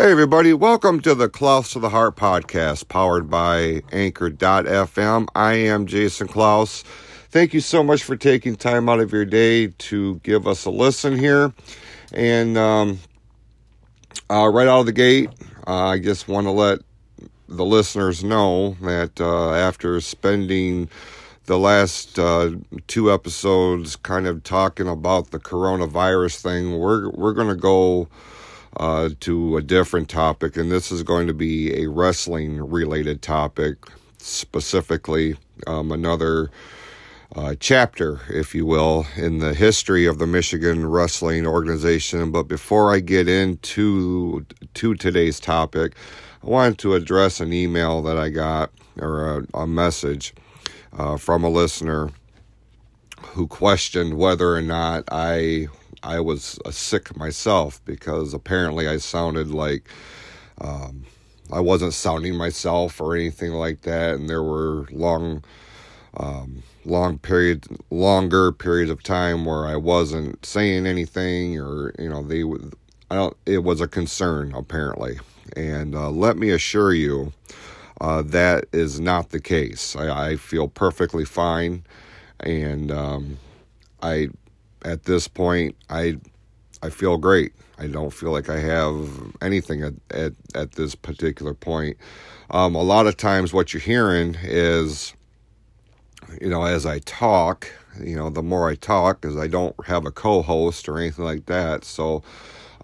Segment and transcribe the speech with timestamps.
[0.00, 5.28] Hey, everybody, welcome to the Klaus to the Heart podcast powered by Anchor.fm.
[5.34, 6.84] I am Jason Klaus.
[7.28, 10.70] Thank you so much for taking time out of your day to give us a
[10.70, 11.52] listen here.
[12.14, 13.00] And um,
[14.30, 15.28] uh, right out of the gate,
[15.66, 16.78] uh, I just want to let
[17.46, 20.88] the listeners know that uh, after spending
[21.44, 22.52] the last uh,
[22.86, 28.08] two episodes kind of talking about the coronavirus thing, we're we're going to go
[28.76, 33.76] uh, to a different topic, and this is going to be a wrestling related topic,
[34.18, 36.50] specifically um, another
[37.36, 42.30] uh, chapter, if you will, in the history of the Michigan Wrestling Organization.
[42.30, 45.94] But before I get into to today's topic,
[46.42, 50.34] I wanted to address an email that I got or a, a message
[50.96, 52.10] uh, from a listener
[53.20, 55.68] who questioned whether or not I
[56.02, 59.88] I was sick myself because apparently I sounded like
[60.60, 61.04] um,
[61.52, 65.42] I wasn't sounding myself or anything like that, and there were long,
[66.16, 72.22] um, long period, longer periods of time where I wasn't saying anything, or you know,
[72.22, 72.44] they,
[73.10, 73.36] I don't.
[73.46, 75.18] It was a concern apparently,
[75.56, 77.32] and uh, let me assure you.
[78.00, 79.94] Uh, that is not the case.
[79.94, 81.84] I, I feel perfectly fine,
[82.38, 83.38] and um,
[84.02, 84.28] I
[84.84, 86.18] at this point, I
[86.82, 87.52] I feel great.
[87.78, 89.08] I don't feel like I have
[89.40, 91.96] anything at at, at this particular point.
[92.50, 95.14] Um, a lot of times, what you're hearing is,
[96.40, 97.70] you know, as I talk,
[98.02, 101.46] you know, the more I talk, because I don't have a co-host or anything like
[101.46, 101.84] that.
[101.84, 102.22] So,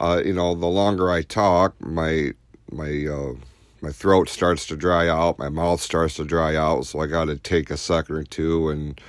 [0.01, 2.33] uh, you know, the longer I talk, my
[2.71, 3.35] my uh,
[3.81, 6.87] my throat starts to dry out, my mouth starts to dry out.
[6.87, 9.01] So I got to take a second or two and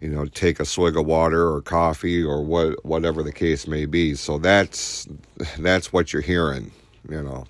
[0.00, 3.86] you know, take a swig of water or coffee or what whatever the case may
[3.86, 4.14] be.
[4.14, 5.06] So that's
[5.58, 6.72] that's what you're hearing,
[7.08, 7.46] you know.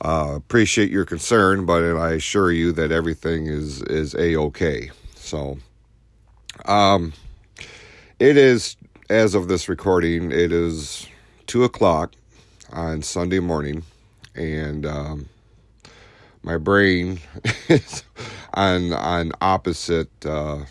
[0.00, 4.90] Uh, appreciate your concern, but I assure you that everything is is a okay.
[5.14, 5.58] So,
[6.66, 7.12] um,
[8.18, 8.76] it is
[9.08, 11.06] as of this recording, it is
[11.46, 12.14] two o'clock
[12.72, 13.84] on Sunday morning,
[14.34, 15.28] and um,
[16.42, 17.20] my brain
[17.68, 18.02] is
[18.54, 20.10] on on opposite.
[20.26, 20.64] Uh,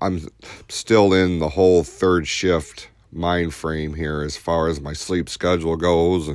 [0.00, 0.28] I'm
[0.68, 5.76] still in the whole third shift mind frame here as far as my sleep schedule
[5.76, 6.30] goes,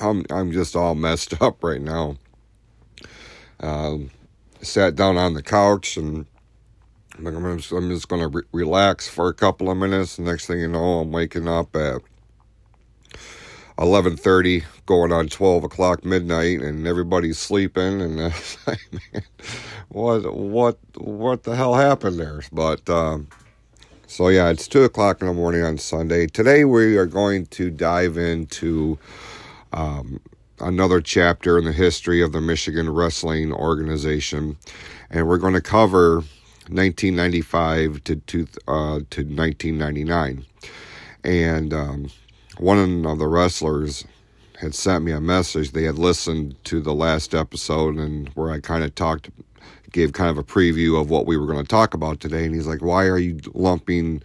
[0.00, 2.16] I'm I'm just all messed up right now.
[3.60, 4.10] Um,
[4.60, 6.26] sat down on the couch and
[7.18, 10.18] I'm just, I'm just going to re- relax for a couple of minutes.
[10.18, 12.02] Next thing you know, I'm waking up at
[13.82, 18.00] 11:30, going on 12 o'clock midnight, and everybody's sleeping.
[18.00, 18.30] And uh,
[18.92, 19.24] man,
[19.88, 22.42] what what what the hell happened there?
[22.52, 23.26] But um,
[24.06, 26.28] so yeah, it's two o'clock in the morning on Sunday.
[26.28, 28.98] Today we are going to dive into
[29.72, 30.20] um,
[30.60, 34.58] another chapter in the history of the Michigan Wrestling Organization,
[35.10, 36.18] and we're going to cover
[36.68, 40.46] 1995 to to, uh, to 1999,
[41.24, 42.08] and um,
[42.62, 44.04] one of the wrestlers
[44.60, 45.72] had sent me a message.
[45.72, 49.30] They had listened to the last episode and where I kind of talked
[49.90, 52.46] gave kind of a preview of what we were going to talk about today.
[52.46, 54.22] And he's like, "Why are you lumping,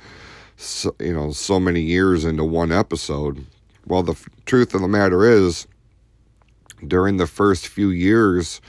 [0.56, 3.46] so, you know, so many years into one episode?"
[3.88, 5.68] Well, the f- truth of the matter is,
[6.88, 8.62] during the first few years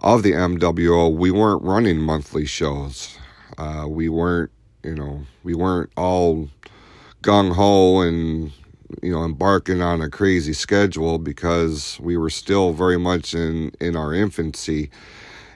[0.00, 3.16] of the MWO, we weren't running monthly shows.
[3.56, 4.50] Uh, we weren't,
[4.82, 6.48] you know, we weren't all
[7.22, 8.52] gung ho and
[9.02, 13.96] you know embarking on a crazy schedule because we were still very much in in
[13.96, 14.90] our infancy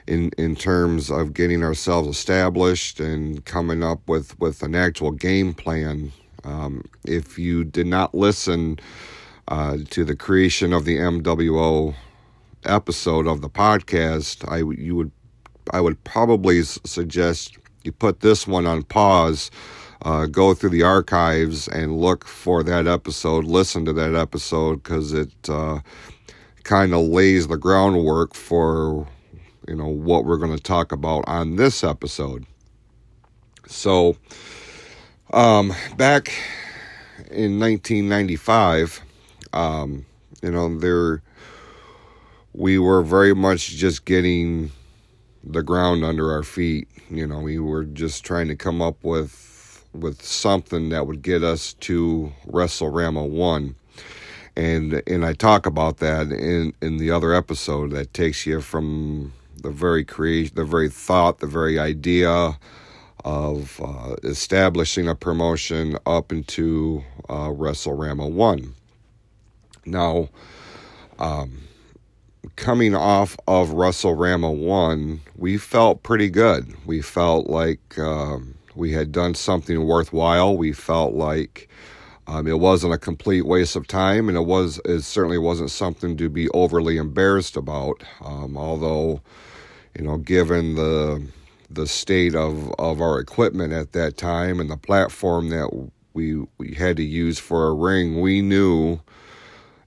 [0.07, 5.53] in in terms of getting ourselves established and coming up with with an actual game
[5.53, 6.11] plan.
[6.43, 8.79] Um, if you did not listen
[9.49, 11.95] uh, to the creation of the MWO
[12.65, 15.11] episode of the podcast, I you would
[15.71, 19.51] I would probably suggest you put this one on pause.
[20.01, 25.11] Uh, go through the archives and look for that episode, listen to that episode because
[25.11, 25.79] it uh,
[26.63, 29.07] kind of lays the groundwork for
[29.67, 32.45] you know what we're going to talk about on this episode.
[33.67, 34.15] So,
[35.31, 36.31] um, back
[37.29, 39.01] in 1995,
[39.53, 40.05] um,
[40.41, 41.21] you know, there
[42.53, 44.71] we were very much just getting
[45.43, 46.87] the ground under our feet.
[47.09, 49.48] You know, we were just trying to come up with
[49.93, 53.75] with something that would get us to WrestleRama one.
[54.55, 59.33] And and I talk about that in in the other episode that takes you from
[59.61, 62.57] the very creation, the very thought, the very idea
[63.25, 68.73] of uh, establishing a promotion up into uh, WrestleRama 1.
[69.85, 70.29] Now,
[71.19, 71.63] um,
[72.55, 76.73] coming off of WrestleRama 1, we felt pretty good.
[76.85, 80.57] We felt like um, we had done something worthwhile.
[80.57, 81.69] We felt like
[82.27, 86.17] um, it wasn't a complete waste of time, and it was it certainly wasn't something
[86.17, 88.03] to be overly embarrassed about.
[88.23, 89.21] Um, although,
[89.97, 91.27] you know, given the
[91.69, 96.73] the state of, of our equipment at that time and the platform that we we
[96.75, 98.99] had to use for a ring, we knew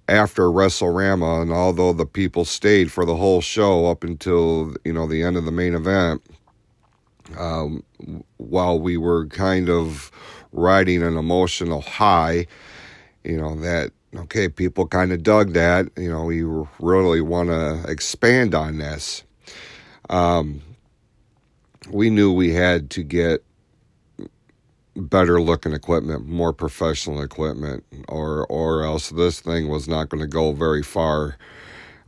[0.09, 5.06] after WrestleRama, and although the people stayed for the whole show up until you know
[5.06, 6.23] the end of the main event,
[7.38, 7.82] um,
[8.36, 10.10] while we were kind of
[10.52, 12.46] riding an emotional high,
[13.24, 15.88] you know that okay, people kind of dug that.
[15.96, 16.42] You know, we
[16.78, 19.24] really want to expand on this.
[20.10, 20.62] Um,
[21.90, 23.44] we knew we had to get
[24.94, 30.28] better looking equipment, more professional equipment, or or else this thing was not going to
[30.28, 31.36] go very far.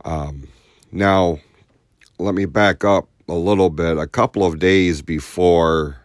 [0.03, 0.47] Um,
[0.91, 1.39] now,
[2.19, 3.97] let me back up a little bit.
[3.97, 5.97] A couple of days before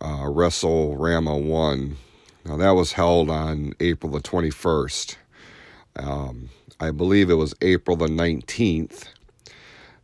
[0.00, 1.96] uh, WrestleRama one,
[2.44, 5.18] now that was held on April the twenty first.
[5.96, 6.50] Um,
[6.80, 9.08] I believe it was April the nineteenth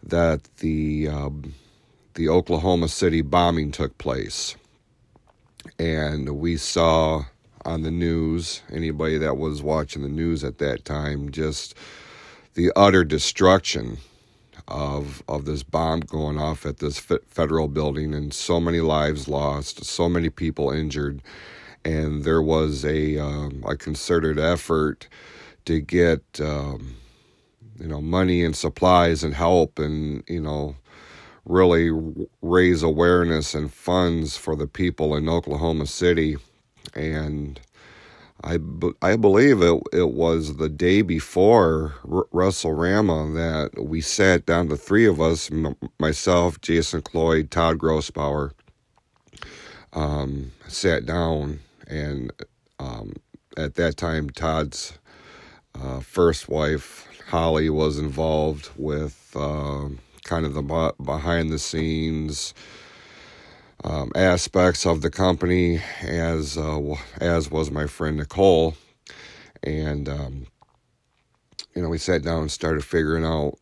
[0.02, 1.54] that the um,
[2.14, 4.56] the Oklahoma City bombing took place
[5.78, 7.24] and we saw
[7.64, 11.74] on the news anybody that was watching the news at that time just
[12.54, 13.98] the utter destruction
[14.68, 19.84] of of this bomb going off at this federal building and so many lives lost
[19.84, 21.22] so many people injured
[21.84, 25.08] and there was a um, a concerted effort
[25.64, 26.96] to get um,
[27.80, 30.76] you know money and supplies and help and you know
[31.48, 31.90] really
[32.42, 36.36] raise awareness and funds for the people in Oklahoma City.
[36.94, 37.58] And
[38.44, 38.58] I,
[39.02, 44.76] I believe it, it was the day before R- WrestleRama that we sat down, the
[44.76, 48.52] three of us, m- myself, Jason Cloyd, Todd Grossbauer,
[49.92, 51.60] um, sat down.
[51.88, 52.32] And
[52.78, 53.14] um,
[53.56, 54.98] at that time, Todd's
[55.74, 59.32] uh, first wife, Holly, was involved with.
[59.36, 59.88] Uh,
[60.24, 62.52] kind of the behind the scenes
[63.84, 68.74] um, aspects of the company, as uh, as was my friend Nicole,
[69.62, 70.46] and um,
[71.74, 73.54] you know we sat down and started figuring out,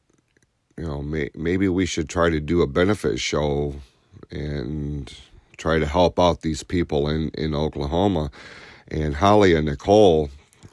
[0.76, 3.74] you know, may, maybe we should try to do a benefit show
[4.30, 5.14] and
[5.56, 8.30] try to help out these people in in Oklahoma,
[8.88, 10.30] and Holly and Nicole.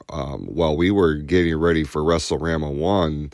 [0.09, 3.31] Um, while we were getting ready for WrestleRama 1,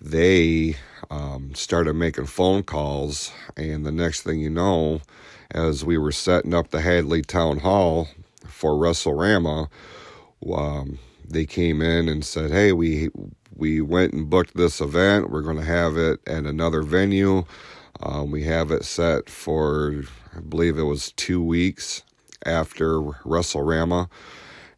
[0.00, 0.76] they
[1.10, 3.32] um, started making phone calls.
[3.56, 5.00] And the next thing you know,
[5.50, 8.08] as we were setting up the Hadley Town Hall
[8.46, 9.68] for WrestleRama,
[10.52, 10.98] um,
[11.28, 13.08] they came in and said, "Hey, we
[13.54, 15.30] we went and booked this event.
[15.30, 17.44] We're going to have it at another venue.
[18.00, 20.04] Um, we have it set for,
[20.36, 22.04] I believe it was two weeks
[22.46, 24.08] after WrestleRama,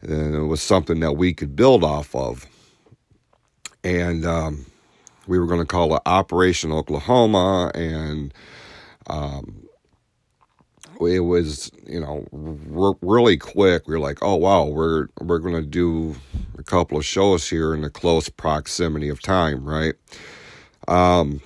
[0.00, 2.46] and it was something that we could build off of."
[3.84, 4.66] And um,
[5.26, 8.32] we were going to call it Operation Oklahoma, and
[9.06, 9.68] um,
[11.06, 12.26] it was you know
[12.76, 13.88] r- really quick.
[13.88, 16.16] We were like, oh wow, we're we're to do
[16.58, 19.94] a couple of shows here in the close proximity of time, right?
[20.88, 21.40] Um,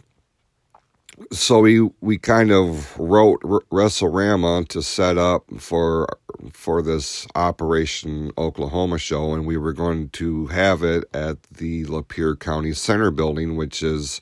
[1.33, 6.09] so we we kind of wrote WrestleRama to set up for
[6.53, 12.39] for this Operation Oklahoma show, and we were going to have it at the Lapeer
[12.39, 14.21] County Center building, which is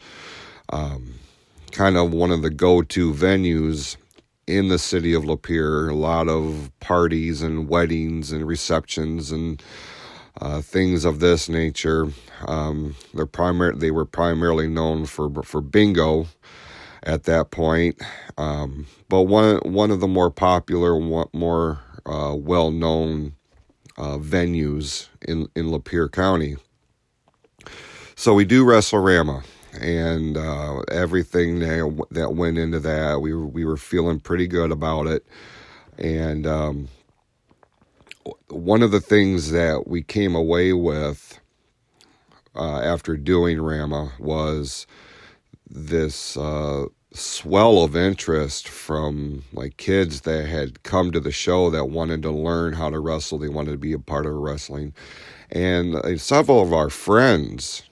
[0.70, 1.14] um,
[1.72, 3.96] kind of one of the go-to venues
[4.56, 5.90] in the city of Lapeer.
[5.90, 9.62] A lot of parties and weddings and receptions and
[10.40, 12.08] uh, things of this nature.
[12.46, 16.26] Um, they're primar- they were primarily known for for bingo
[17.02, 18.00] at that point.
[18.38, 20.98] Um, but one one of the more popular,
[21.32, 23.34] more uh, well known
[23.96, 26.56] uh, venues in in Lapeer County.
[28.14, 29.44] So we do WrestleRama,
[29.80, 34.70] and uh, everything that that went into that, we were, we were feeling pretty good
[34.70, 35.24] about it,
[35.98, 36.88] and um,
[38.48, 41.40] one of the things that we came away with
[42.54, 44.86] uh, after doing Rama was
[45.68, 51.86] this uh, swell of interest from like kids that had come to the show that
[51.86, 53.38] wanted to learn how to wrestle.
[53.38, 54.94] They wanted to be a part of wrestling,
[55.50, 57.82] and uh, several of our friends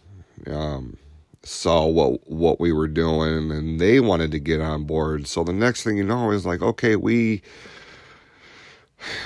[0.46, 0.96] um,
[1.42, 5.26] saw what what we were doing, and they wanted to get on board.
[5.26, 7.42] So the next thing you know is like, okay, we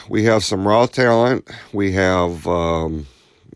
[0.09, 1.50] we have some raw talent.
[1.73, 3.06] We have um,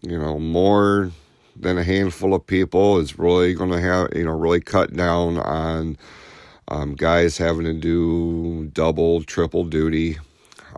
[0.02, 1.10] you know more
[1.56, 5.38] than a handful of people is really going to have you know really cut down
[5.38, 5.96] on
[6.68, 10.18] um, guys having to do double, triple duty,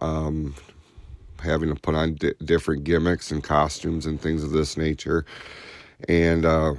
[0.01, 0.55] um,
[1.43, 5.25] having to put on di- different gimmicks and costumes and things of this nature,
[6.09, 6.75] and uh,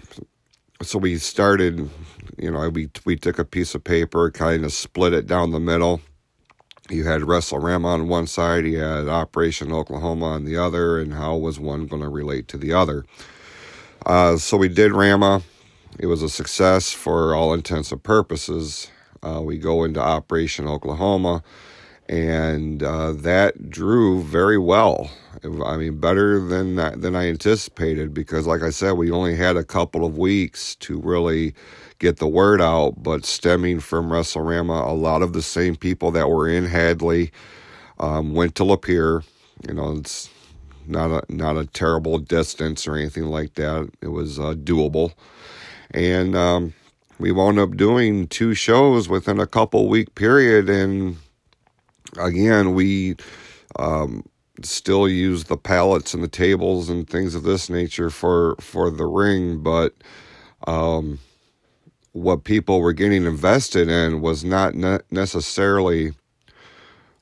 [0.82, 1.90] so we started.
[2.38, 5.60] You know, we we took a piece of paper, kind of split it down the
[5.60, 6.02] middle
[6.92, 11.36] you had WrestleRama on one side, you had Operation Oklahoma on the other, and how
[11.36, 13.06] was one going to relate to the other?
[14.06, 15.42] Uh, so we did Rama.
[16.00, 18.90] It was a success for all intents and purposes.
[19.24, 21.44] Uh, we go into Operation Oklahoma,
[22.12, 25.10] and uh, that drew very well.
[25.46, 29.64] I mean, better than than I anticipated because, like I said, we only had a
[29.64, 31.56] couple of weeks to really
[32.00, 33.02] get the word out.
[33.02, 37.32] But stemming from WrestleRama, a lot of the same people that were in Hadley
[37.98, 39.24] um, went to Lapeer.
[39.66, 40.30] You know, it's
[40.86, 43.90] not a not a terrible distance or anything like that.
[44.02, 45.14] It was uh, doable,
[45.92, 46.74] and um,
[47.20, 50.70] we wound up doing two shows within a couple week period.
[50.70, 51.16] And
[52.18, 53.16] again, we
[53.78, 54.26] um,
[54.64, 59.06] still use the pallets and the tables and things of this nature for for the
[59.06, 59.94] ring, but
[60.68, 61.20] um,
[62.14, 66.14] what people were getting invested in was not ne- necessarily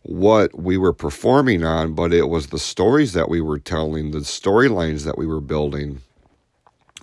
[0.03, 4.19] what we were performing on, but it was the stories that we were telling, the
[4.19, 6.01] storylines that we were building.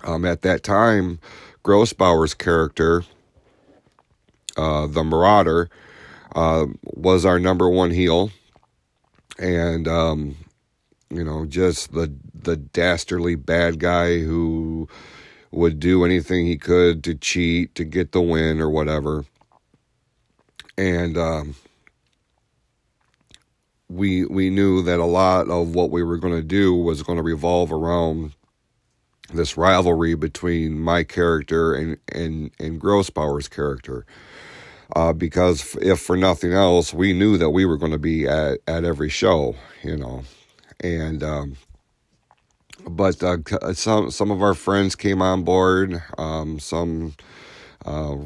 [0.05, 1.21] Um, at that time,
[1.64, 3.05] Grossbauer's character,
[4.57, 5.71] uh, the Marauder,
[6.37, 8.31] uh, was our number one heel
[9.38, 10.37] and um,
[11.11, 14.88] you know, just the the dastardly bad guy who
[15.50, 19.25] would do anything he could to cheat to get the win or whatever.
[20.76, 21.55] And um,
[23.88, 27.16] we we knew that a lot of what we were going to do was going
[27.16, 28.33] to revolve around
[29.33, 34.05] this rivalry between my character and and and Grossbauer's character
[34.95, 38.59] uh, because if for nothing else, we knew that we were going to be at,
[38.66, 40.23] at every show, you know,
[40.81, 41.57] and um,
[42.88, 43.38] but uh,
[43.75, 46.02] some some of our friends came on board.
[46.19, 47.14] Um, some,
[47.85, 48.16] uh,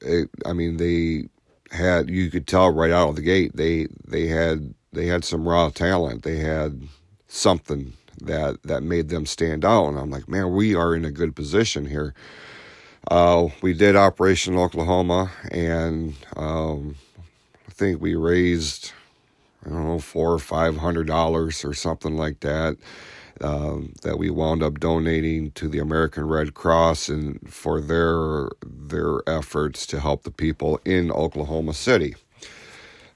[0.00, 1.28] it, I mean, they
[1.70, 5.48] had you could tell right out of the gate they they had they had some
[5.48, 6.22] raw talent.
[6.22, 6.82] They had
[7.28, 11.10] something that that made them stand out, and I'm like, man, we are in a
[11.10, 12.14] good position here.
[13.08, 16.96] Uh, we did Operation Oklahoma, and um,
[17.66, 18.92] I think we raised
[19.64, 22.76] I don't know four or five hundred dollars or something like that.
[23.40, 29.20] Um, that we wound up donating to the American Red Cross and for their their
[29.28, 32.16] efforts to help the people in Oklahoma City.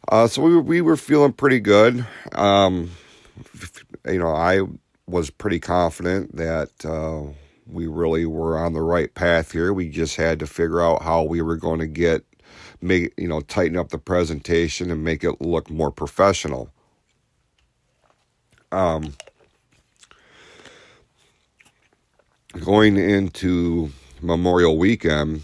[0.08, 2.06] Uh, so we we were feeling pretty good.
[2.32, 2.92] Um,
[4.06, 4.62] you know, I
[5.06, 7.32] was pretty confident that uh,
[7.72, 9.72] we really were on the right path here.
[9.72, 12.24] We just had to figure out how we were going to get
[12.80, 16.70] make you know tighten up the presentation and make it look more professional.
[18.70, 19.14] Um,
[22.64, 25.42] going into Memorial Weekend,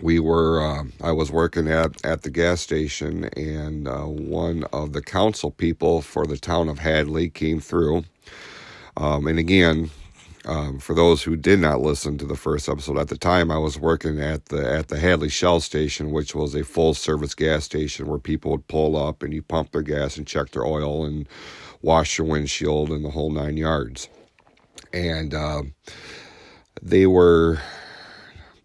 [0.00, 4.92] we were uh, I was working at at the gas station, and uh, one of
[4.92, 8.04] the council people for the town of Hadley came through.
[8.96, 9.90] Um, and again,
[10.46, 13.58] um, for those who did not listen to the first episode, at the time I
[13.58, 17.64] was working at the at the Hadley Shell Station, which was a full service gas
[17.64, 21.04] station where people would pull up and you pump their gas and check their oil
[21.04, 21.28] and
[21.82, 24.08] wash your windshield and the whole nine yards.
[24.92, 25.62] And uh,
[26.82, 27.58] they were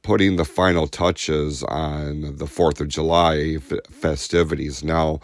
[0.02, 4.84] putting the final touches on the Fourth of July festivities.
[4.84, 5.20] Now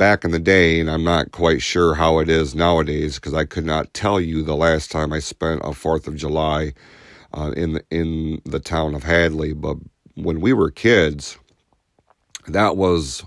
[0.00, 3.44] back in the day, and I'm not quite sure how it is nowadays because I
[3.44, 6.72] could not tell you the last time I spent a Fourth of July
[7.34, 9.52] uh, in the, in the town of Hadley.
[9.52, 9.76] But
[10.14, 11.38] when we were kids,
[12.48, 13.22] that was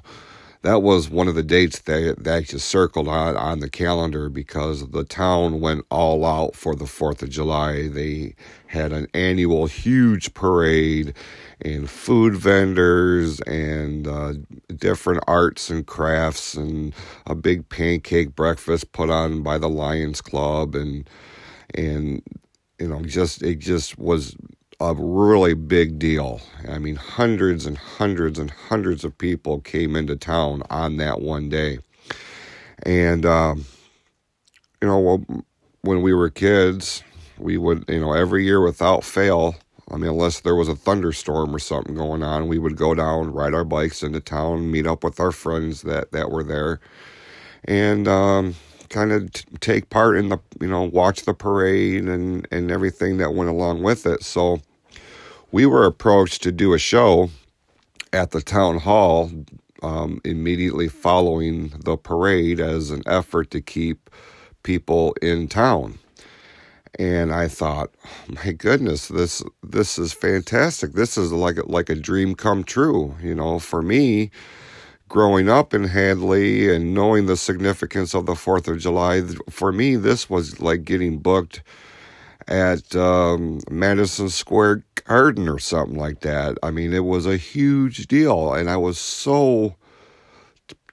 [0.63, 4.89] that was one of the dates that, that just circled on, on the calendar because
[4.89, 7.89] the town went all out for the 4th of July.
[7.89, 8.35] They
[8.67, 11.13] had an annual huge parade
[11.61, 14.33] and food vendors and uh,
[14.75, 16.93] different arts and crafts and
[17.27, 21.09] a big pancake breakfast put on by the Lions Club and
[21.75, 22.21] and
[22.79, 24.35] you know just it just was
[24.79, 26.41] a really big deal.
[26.67, 31.49] I mean, hundreds and hundreds and hundreds of people came into town on that one
[31.49, 31.79] day.
[32.83, 33.65] And, um,
[34.81, 35.23] you know,
[35.81, 37.03] when we were kids,
[37.37, 39.55] we would, you know, every year without fail,
[39.91, 43.33] I mean, unless there was a thunderstorm or something going on, we would go down,
[43.33, 46.79] ride our bikes into town, meet up with our friends that, that were there,
[47.65, 48.55] and um,
[48.93, 53.17] kind of t- take part in the you know watch the parade and and everything
[53.17, 54.23] that went along with it.
[54.23, 54.61] So
[55.51, 57.29] we were approached to do a show
[58.13, 59.31] at the town hall
[59.83, 64.09] um, immediately following the parade as an effort to keep
[64.63, 65.99] people in town.
[66.99, 67.91] And I thought,
[68.27, 70.93] my goodness, this this is fantastic.
[70.93, 73.15] This is like like a dream come true.
[73.21, 74.31] You know, for me,
[75.13, 79.95] growing up in Hadley and knowing the significance of the Fourth of July, for me,
[79.95, 81.61] this was like getting booked
[82.47, 86.57] at um, Madison Square Garden or something like that.
[86.63, 89.75] I mean, it was a huge deal, and I was so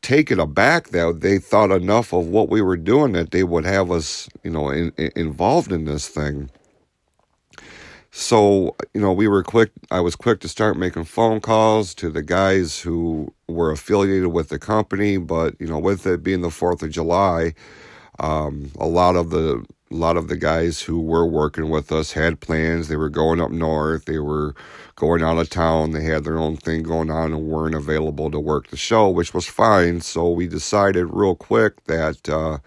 [0.02, 3.90] taken aback that they thought enough of what we were doing that they would have
[3.90, 6.50] us, you know, in, in, involved in this thing.
[8.12, 12.10] So, you know, we were quick, I was quick to start making phone calls to
[12.10, 16.48] the guys who were affiliated with the company, but, you know, with it being the
[16.48, 17.54] 4th of July,
[18.18, 22.12] um, a lot of the a lot of the guys who were working with us
[22.12, 22.86] had plans.
[22.86, 24.04] They were going up north.
[24.04, 24.54] They were
[24.94, 25.90] going out of town.
[25.90, 29.34] They had their own thing going on and weren't available to work the show, which
[29.34, 30.00] was fine.
[30.00, 32.58] So we decided real quick that uh,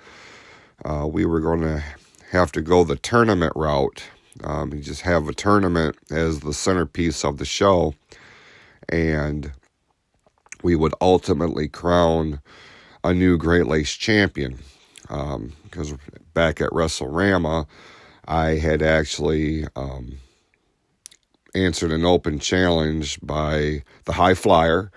[0.84, 1.82] uh, we were going to
[2.32, 4.04] have to go the tournament route.
[4.44, 7.94] Um, you just have a tournament as the centerpiece of the show,
[8.90, 9.52] and
[10.64, 12.42] we would ultimately crown
[13.04, 14.60] a new Great Lakes champion.
[15.02, 16.00] Because um,
[16.34, 17.68] back at WrestleRama,
[18.28, 20.18] I had actually um,
[21.54, 24.92] answered an open challenge by the High Flyer,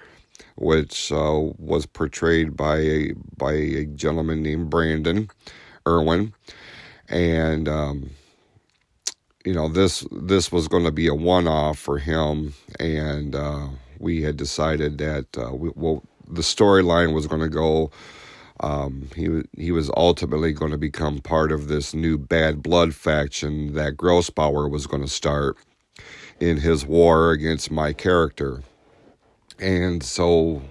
[0.56, 5.28] which uh, was portrayed by a by a gentleman named Brandon
[5.86, 6.32] Irwin,
[7.08, 8.10] and um,
[9.46, 13.68] you know this this was going to be a one off for him, and uh,
[13.98, 17.90] we had decided that uh, we, well the storyline was going to go
[18.60, 23.74] um, he he was ultimately going to become part of this new bad blood faction
[23.74, 25.56] that Grossbauer was going to start
[26.40, 28.62] in his war against my character,
[29.60, 30.62] and so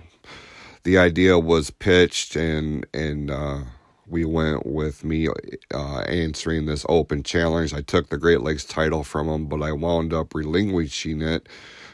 [0.84, 3.60] the idea was pitched, and and uh,
[4.08, 5.28] we went with me
[5.74, 7.74] uh, answering this open challenge.
[7.74, 11.48] I took the Great Lakes title from him, but I wound up relinquishing it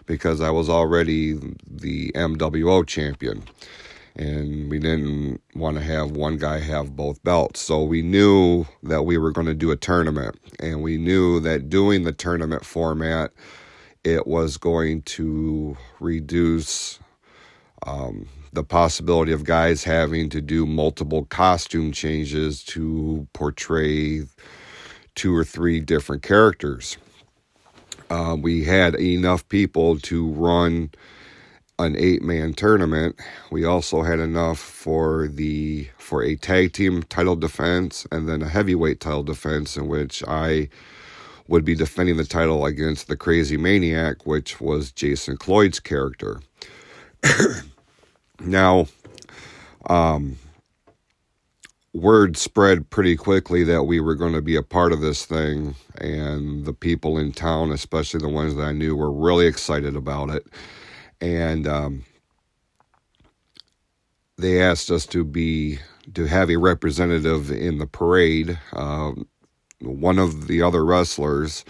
[0.05, 1.33] because I was already
[1.65, 3.43] the MWO champion
[4.15, 7.61] and we didn't want to have one guy have both belts.
[7.61, 11.69] So we knew that we were going to do a tournament, and we knew that
[11.69, 13.31] doing the tournament format,
[14.03, 16.99] it was going to reduce
[17.85, 24.23] um, the possibility of guys having to do multiple costume changes to portray
[25.15, 26.97] two or three different characters.
[28.09, 30.91] Uh, we had enough people to run
[31.79, 33.19] an eight man tournament.
[33.51, 38.49] We also had enough for the for a tag team title defense and then a
[38.49, 40.69] heavyweight title defense in which I
[41.47, 46.41] would be defending the title against the crazy maniac, which was Jason Cloyd's character.
[48.41, 48.87] now,
[49.89, 50.37] um,
[51.93, 55.75] word spread pretty quickly that we were going to be a part of this thing,
[55.99, 60.29] and the people in town, especially the ones that I knew, were really excited about
[60.31, 60.45] it
[61.21, 62.05] and um,
[64.37, 65.79] they asked us to be
[66.13, 68.59] to have a representative in the parade.
[68.73, 69.27] Um,
[69.81, 71.65] one of the other wrestlers,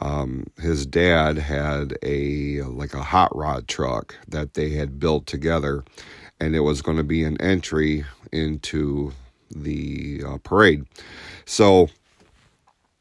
[0.00, 5.84] um, his dad had a like a hot rod truck that they had built together,
[6.40, 9.12] and it was going to be an entry into
[9.50, 10.84] the uh, parade.
[11.44, 11.88] So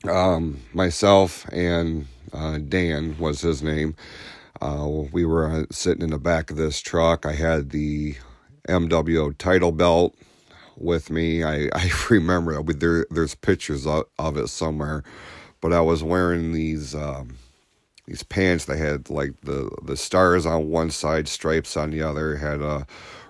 [0.09, 3.95] um, myself and uh, Dan was his name.
[4.61, 7.25] Uh, we were uh, sitting in the back of this truck.
[7.25, 8.15] I had the
[8.67, 10.15] MWO title belt
[10.77, 11.43] with me.
[11.43, 15.03] I, I remember there, there's pictures of, of, it somewhere,
[15.65, 17.37] but I was wearing these um,
[18.05, 22.35] these pants that had like the the stars on one side, stripes on the other.
[22.35, 22.85] Had a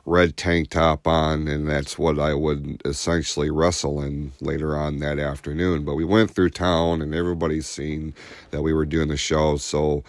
[0.05, 5.17] red tank top on, and that's what I would essentially wrestle in later on that
[5.17, 5.85] afternoon.
[5.85, 8.13] But we went through town, and everybody's seen
[8.51, 10.03] that we were doing the show, so.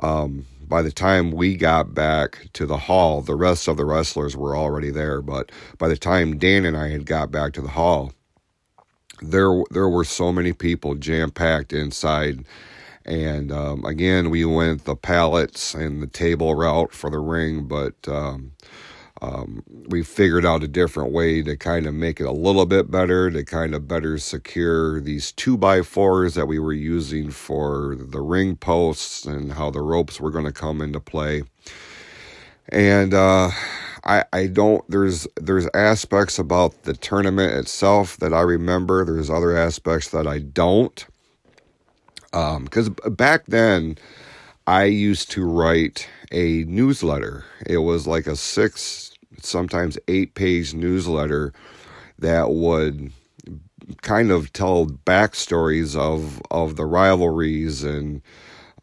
[0.00, 4.36] Um, by the time we got back to the hall, the rest of the wrestlers
[4.36, 5.20] were already there.
[5.20, 8.12] But by the time Dan and I had got back to the hall,
[9.20, 12.44] there there were so many people jam packed inside.
[13.06, 17.94] And um, again, we went the pallets and the table route for the ring, but
[18.08, 18.52] um,
[19.20, 22.90] um, we figured out a different way to kind of make it a little bit
[22.90, 27.94] better, to kind of better secure these two by fours that we were using for
[27.98, 31.42] the ring posts and how the ropes were going to come into play.
[32.70, 33.50] And uh,
[34.04, 39.04] I, I don't there's there's aspects about the tournament itself that I remember.
[39.04, 41.06] There's other aspects that I don't.
[42.32, 43.96] Um, because back then
[44.66, 47.44] I used to write a newsletter.
[47.66, 51.52] It was like a six, sometimes eight page newsletter
[52.18, 53.12] that would
[54.02, 58.22] kind of tell backstories of of the rivalries and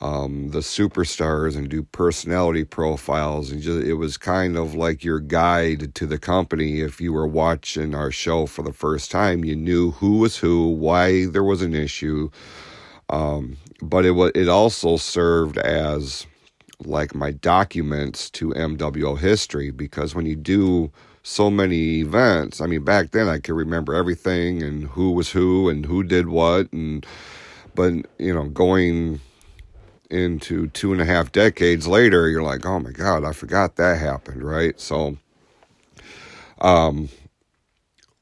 [0.02, 3.52] um, the superstars and do personality profiles.
[3.52, 6.82] And just it was kind of like your guide to the company.
[6.82, 10.70] If you were watching our show for the first time you knew who was who
[10.70, 12.32] why there was an issue.
[13.10, 16.26] Um, but it was it also served as
[16.84, 19.70] like my documents to MWO history.
[19.70, 24.64] Because when you do so many events, I mean back then I could remember everything
[24.64, 27.06] and who was who and who did what and
[27.76, 29.22] but you know going
[30.12, 33.98] into two and a half decades later, you're like, oh my God, I forgot that
[34.00, 34.80] happened, right?
[34.80, 35.18] So,
[36.60, 37.10] um,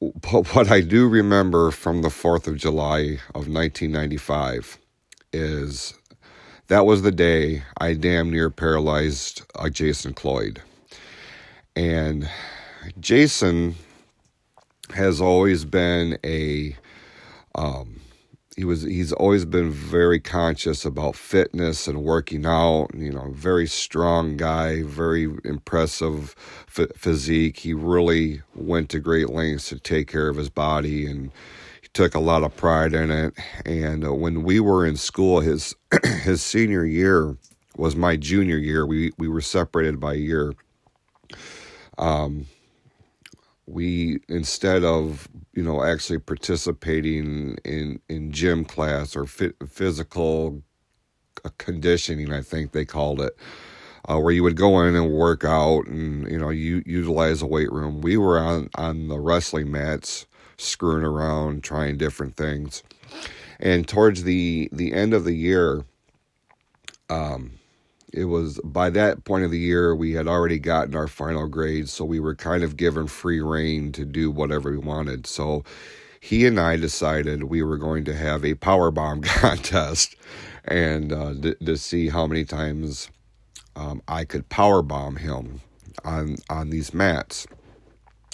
[0.00, 4.78] but what I do remember from the 4th of July of 1995
[5.32, 5.94] is
[6.68, 10.62] that was the day I damn near paralyzed uh, Jason Cloyd.
[11.76, 12.28] And
[13.00, 13.74] Jason
[14.94, 16.76] has always been a
[17.54, 17.99] um,
[18.60, 23.66] he was he's always been very conscious about fitness and working out you know very
[23.66, 26.34] strong guy very impressive
[26.68, 27.60] f- physique.
[27.60, 31.30] He really went to great lengths to take care of his body and
[31.80, 33.32] he took a lot of pride in it.
[33.64, 35.74] And uh, when we were in school his
[36.22, 37.38] his senior year
[37.78, 38.84] was my junior year.
[38.84, 40.52] We we were separated by a year.
[41.96, 42.44] Um
[43.70, 50.62] we instead of you know actually participating in in gym class or fit, physical
[51.58, 53.32] conditioning i think they called it
[54.08, 57.46] uh, where you would go in and work out and you know you utilize a
[57.46, 58.00] weight room.
[58.00, 62.82] We were on on the wrestling mats screwing around trying different things.
[63.58, 65.84] And towards the the end of the year
[67.08, 67.52] um
[68.12, 71.92] it was by that point of the year we had already gotten our final grades
[71.92, 75.26] so we were kind of given free reign to do whatever we wanted.
[75.26, 75.64] So
[76.20, 80.16] he and i decided we were going to have a power bomb contest
[80.66, 83.10] and uh, to, to see how many times
[83.76, 85.60] um, i could power bomb him
[86.04, 87.46] on on these mats.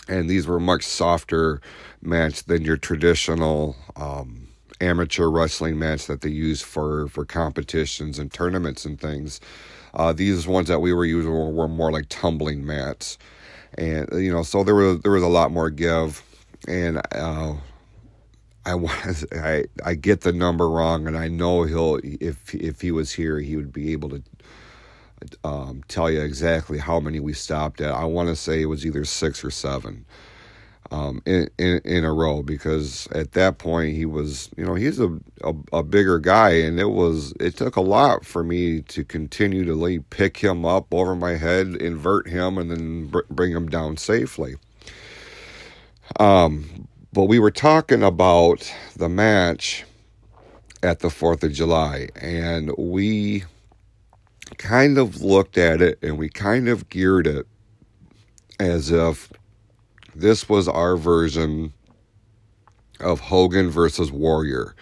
[0.08, 1.60] And these were much softer
[2.00, 4.45] mats than your traditional um,
[4.80, 9.40] amateur wrestling mats that they use for for competitions and tournaments and things.
[9.94, 13.16] Uh, these ones that we were using were, were, more like tumbling mats,
[13.78, 16.22] and you know, so there was there was a lot more give,
[16.68, 17.54] and uh,
[18.66, 22.92] I was I I get the number wrong, and I know he'll if if he
[22.92, 24.22] was here, he would be able to.
[25.42, 27.90] Um, tell you exactly how many we stopped at.
[27.90, 30.04] I want to say it was either six or seven
[30.90, 35.00] um, in, in, in a row because at that point he was you know he's
[35.00, 39.04] a, a, a bigger guy and it was it took a lot for me to
[39.04, 43.52] continue to like, pick him up over my head invert him and then br- bring
[43.52, 44.56] him down safely.
[46.20, 49.84] Um, but we were talking about the match
[50.82, 53.44] at the 4th of July and we
[54.58, 57.46] kind of looked at it and we kind of geared it
[58.60, 59.32] as if
[60.20, 61.72] this was our version
[63.00, 64.74] of Hogan versus Warrior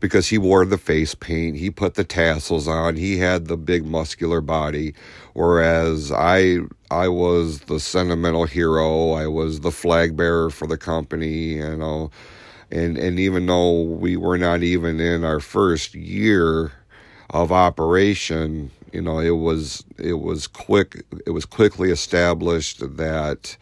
[0.00, 3.86] because he wore the face paint, he put the tassels on, he had the big
[3.86, 4.94] muscular body,
[5.32, 6.58] whereas I
[6.90, 12.10] I was the sentimental hero, I was the flag bearer for the company, you know.
[12.70, 16.72] And and even though we were not even in our first year
[17.30, 23.56] of operation, you know, it was it was quick it was quickly established that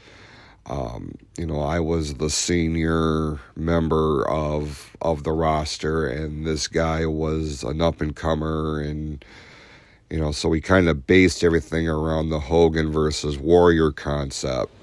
[0.73, 7.05] um, you know, I was the senior member of of the roster, and this guy
[7.05, 9.23] was an up and comer, and
[10.09, 14.73] you know, so we kind of based everything around the Hogan versus Warrior concept.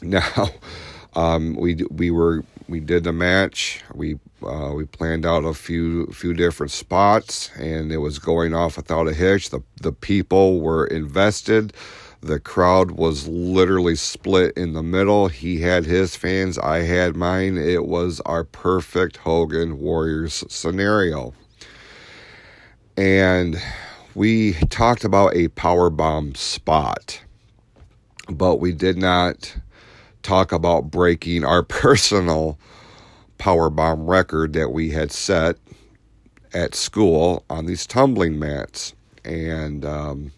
[0.00, 0.50] Now,
[1.16, 3.82] um, we we were we did the match.
[3.92, 8.76] We uh, we planned out a few few different spots, and it was going off
[8.76, 9.50] without a hitch.
[9.50, 11.72] The the people were invested.
[12.20, 15.28] The crowd was literally split in the middle.
[15.28, 17.56] He had his fans, I had mine.
[17.56, 21.32] It was our perfect Hogan Warriors scenario.
[22.96, 23.62] And
[24.16, 27.20] we talked about a power bomb spot,
[28.28, 29.56] but we did not
[30.24, 32.58] talk about breaking our personal
[33.38, 35.56] power bomb record that we had set
[36.52, 38.92] at school on these tumbling mats.
[39.24, 40.32] And um,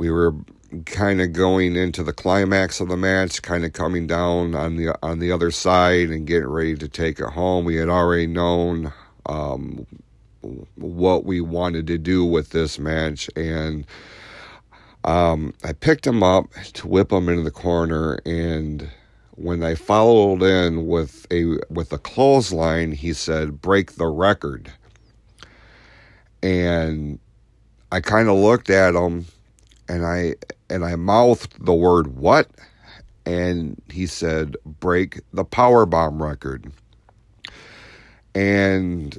[0.00, 0.34] we were
[0.86, 4.98] kind of going into the climax of the match, kind of coming down on the
[5.02, 7.66] on the other side and getting ready to take it home.
[7.66, 8.94] We had already known
[9.26, 9.86] um,
[10.76, 13.86] what we wanted to do with this match, and
[15.04, 18.88] um, I picked him up to whip him into the corner, and
[19.32, 24.72] when I followed in with a with a clothesline, he said, "Break the record,"
[26.42, 27.18] and
[27.92, 29.26] I kind of looked at him
[29.90, 30.36] and I
[30.70, 32.48] and I mouthed the word what?
[33.26, 36.70] And he said break the power bomb record.
[38.34, 39.18] And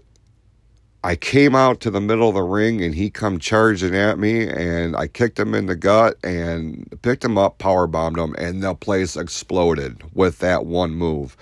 [1.04, 4.48] I came out to the middle of the ring and he come charging at me
[4.48, 8.64] and I kicked him in the gut and picked him up power bombed him and
[8.64, 11.36] the place exploded with that one move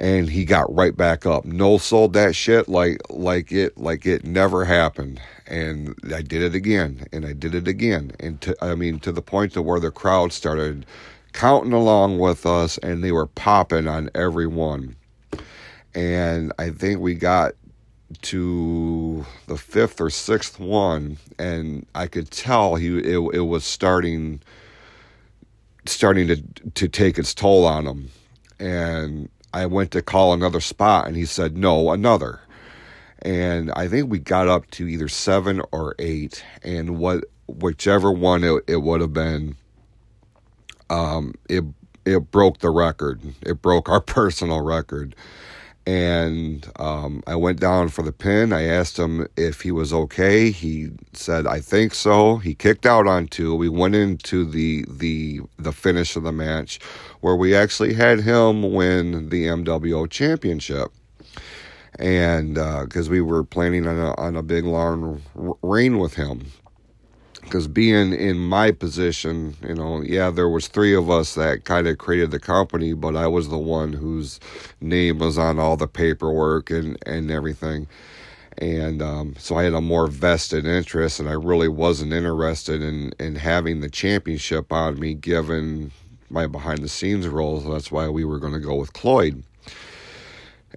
[0.00, 1.44] and he got right back up.
[1.44, 5.20] No sold that shit like like it like it never happened.
[5.46, 9.12] And I did it again, and I did it again, and to, I mean to
[9.12, 10.86] the point to where the crowd started
[11.32, 14.96] counting along with us, and they were popping on every one.
[15.94, 17.52] And I think we got
[18.22, 24.40] to the fifth or sixth one, and I could tell he it, it was starting
[25.84, 26.42] starting to
[26.74, 28.10] to take its toll on him,
[28.58, 32.40] and I went to call another spot and he said, no, another.
[33.22, 36.44] And I think we got up to either seven or eight.
[36.62, 39.56] And what, whichever one it, it would have been,
[40.88, 41.64] um, it,
[42.04, 43.20] it broke the record.
[43.42, 45.14] It broke our personal record.
[45.90, 48.52] And um, I went down for the pin.
[48.52, 50.52] I asked him if he was okay.
[50.52, 53.56] He said, "I think so." He kicked out on two.
[53.56, 56.78] We went into the the the finish of the match,
[57.22, 60.92] where we actually had him win the MWO championship,
[61.98, 65.22] and because uh, we were planning on a on a big long
[65.62, 66.52] reign with him
[67.42, 71.86] because being in my position, you know, yeah, there was three of us that kind
[71.86, 74.38] of created the company, but I was the one whose
[74.80, 77.88] name was on all the paperwork and and everything.
[78.58, 83.12] And um, so I had a more vested interest, and I really wasn't interested in,
[83.18, 85.92] in having the championship on me, given
[86.28, 87.60] my behind the scenes role.
[87.60, 89.42] So that's why we were going to go with Cloyd.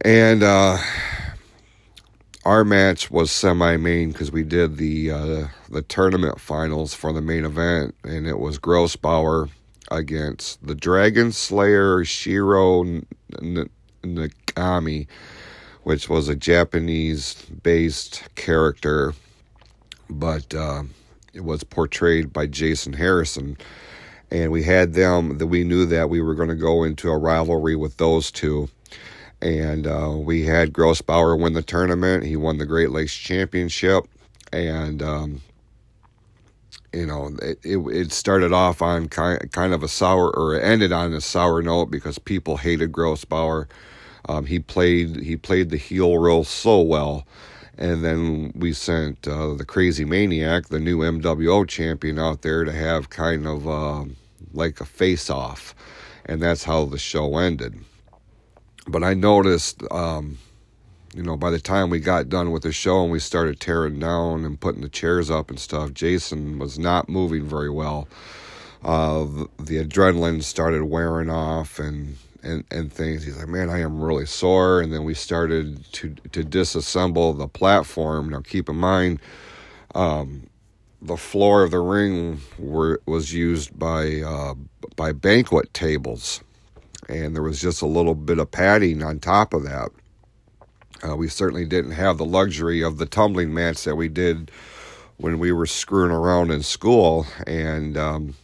[0.02, 0.78] And uh,
[2.46, 7.46] our match was semi-main because we did the uh, the tournament finals for the main
[7.46, 9.50] event, and it was Grossbauer
[9.92, 12.84] against the Dragon Slayer Shiro
[14.04, 15.08] Nakami,
[15.84, 19.14] which was a Japanese-based character,
[20.10, 20.84] but uh,
[21.34, 23.58] it was portrayed by Jason Harrison.
[24.32, 27.18] And we had them that we knew that we were going to go into a
[27.18, 28.68] rivalry with those two
[29.44, 32.24] and uh, we had Grossbauer win the tournament.
[32.24, 34.06] He won the Great Lakes Championship,
[34.54, 35.42] and um,
[36.94, 40.64] you know it, it, it started off on kind kind of a sour or it
[40.64, 43.68] ended on a sour note because people hated Grossbauer.
[44.30, 47.28] Um, he played he played the heel role so well.
[47.76, 52.72] And then we sent uh, the Crazy Maniac, the new MWO champion, out there to
[52.72, 54.06] have kind of uh,
[54.54, 55.74] like a face off.
[56.24, 57.84] And that's how the show ended
[58.88, 60.38] but I noticed, um,
[61.16, 64.00] you know, by the time we got done with the show and we started tearing
[64.00, 68.08] down and putting the chairs up and stuff, Jason was not moving very well.
[68.84, 69.26] Uh,
[69.58, 73.24] the, adrenaline started wearing off and, and, and things.
[73.24, 74.82] He's like, man, I am really sore.
[74.82, 78.28] And then we started to to disassemble the platform.
[78.28, 79.20] Now, keep in mind,
[79.96, 80.48] um,
[81.02, 84.56] the floor of the ring were, was used by uh,
[84.98, 86.42] by banquet tables
[87.10, 89.90] and there was just a little bit of padding on top of that.
[91.08, 94.52] Uh, we certainly didn't have the luxury of the tumbling mats that we did
[95.18, 97.26] when we were screwing around in school.
[97.46, 98.36] And um,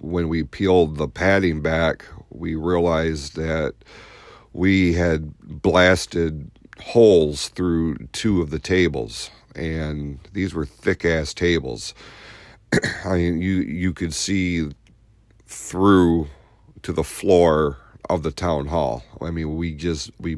[0.00, 3.74] when we peeled the padding back, we realized that
[4.52, 11.94] we had blasted holes through two of the tables, and these were thick ass tables.
[13.04, 14.70] I mean, you you could see
[15.46, 16.28] through
[16.86, 19.02] to the floor of the town hall.
[19.20, 20.36] I mean, we just we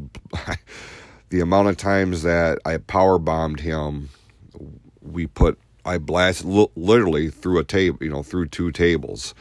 [1.28, 4.08] the amount of times that I power bombed him,
[5.02, 9.34] we put I blasted literally through a table, you know, through two tables,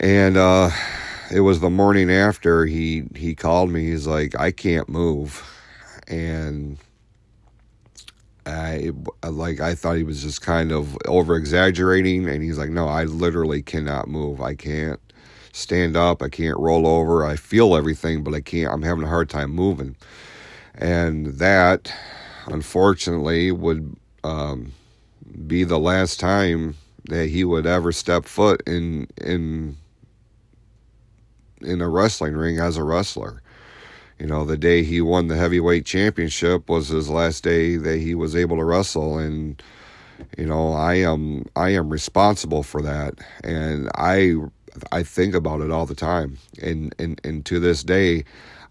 [0.00, 0.70] and uh,
[1.30, 3.90] it was the morning after he he called me.
[3.90, 5.44] He's like, I can't move,
[6.08, 6.78] and.
[8.46, 8.92] I
[9.22, 13.04] like I thought he was just kind of over exaggerating and he's like no I
[13.04, 14.98] literally cannot move I can't
[15.58, 16.22] stand up.
[16.22, 17.24] I can't roll over.
[17.24, 18.72] I feel everything, but I can't.
[18.72, 19.96] I'm having a hard time moving.
[20.74, 21.92] And that,
[22.46, 24.72] unfortunately, would um,
[25.46, 26.76] be the last time
[27.08, 29.76] that he would ever step foot in in
[31.60, 33.42] in a wrestling ring as a wrestler.
[34.18, 38.14] You know, the day he won the heavyweight championship was his last day that he
[38.14, 39.62] was able to wrestle and
[40.36, 44.34] you know, I am I am responsible for that and I
[44.92, 46.38] I think about it all the time.
[46.62, 48.24] And and and to this day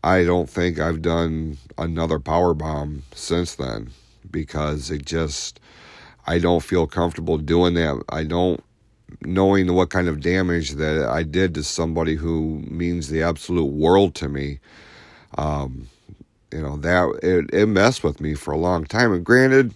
[0.03, 3.89] I don't think I've done another power bomb since then
[4.29, 5.59] because it just
[6.25, 8.03] I don't feel comfortable doing that.
[8.09, 8.63] I don't
[9.21, 14.15] knowing what kind of damage that I did to somebody who means the absolute world
[14.15, 14.59] to me.
[15.37, 15.87] Um,
[16.51, 19.11] you know that it, it messed with me for a long time.
[19.11, 19.73] And granted,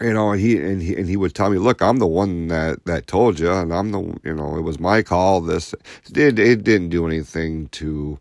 [0.00, 2.84] you know he and he and he would tell me, "Look, I'm the one that
[2.86, 5.40] that told you, and I'm the you know it was my call.
[5.40, 5.74] This
[6.14, 8.18] it it didn't do anything to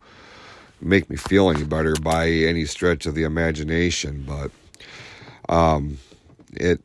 [0.81, 4.51] make me feel any better by any stretch of the imagination, but
[5.53, 5.97] um,
[6.53, 6.81] it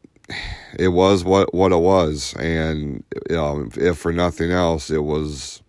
[0.78, 5.62] it was what what it was, and you know, if for nothing else, it was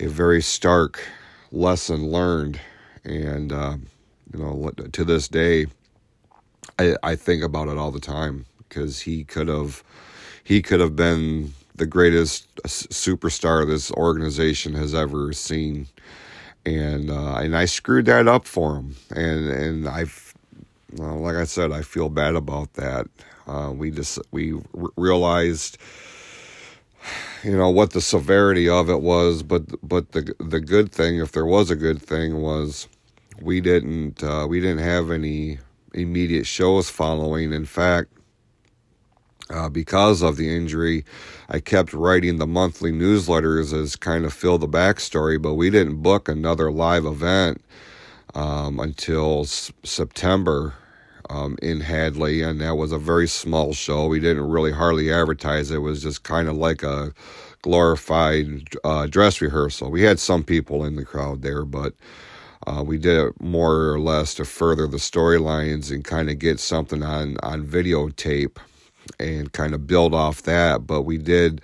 [0.00, 1.00] a very stark
[1.52, 2.60] lesson learned,
[3.04, 3.76] and uh,
[4.32, 5.66] you know, to this day,
[6.78, 9.82] I, I think about it all the time because he could have
[10.44, 15.88] he could have been the greatest superstar this organization has ever seen,
[16.64, 20.34] and uh, and I screwed that up for him, and and I've
[20.92, 23.06] well, like I said, I feel bad about that.
[23.46, 24.62] Uh, we just we r-
[24.96, 25.78] realized,
[27.44, 31.32] you know, what the severity of it was, but but the the good thing, if
[31.32, 32.88] there was a good thing, was
[33.40, 35.58] we didn't uh, we didn't have any
[35.96, 37.52] immediate shows following.
[37.52, 38.10] In fact,
[39.50, 41.04] uh, because of the injury,
[41.48, 46.02] I kept writing the monthly newsletters as kind of fill the backstory, but we didn't
[46.02, 47.62] book another live event
[48.34, 50.74] um, until s- September
[51.30, 54.08] um, in Hadley, and that was a very small show.
[54.08, 55.78] We didn't really hardly advertise it.
[55.78, 57.14] Was just kind of like a
[57.62, 59.90] glorified uh, dress rehearsal.
[59.90, 61.94] We had some people in the crowd there, but
[62.66, 66.60] uh, we did it more or less to further the storylines and kind of get
[66.60, 68.58] something on on videotape
[69.20, 70.86] and kind of build off that.
[70.86, 71.62] But we did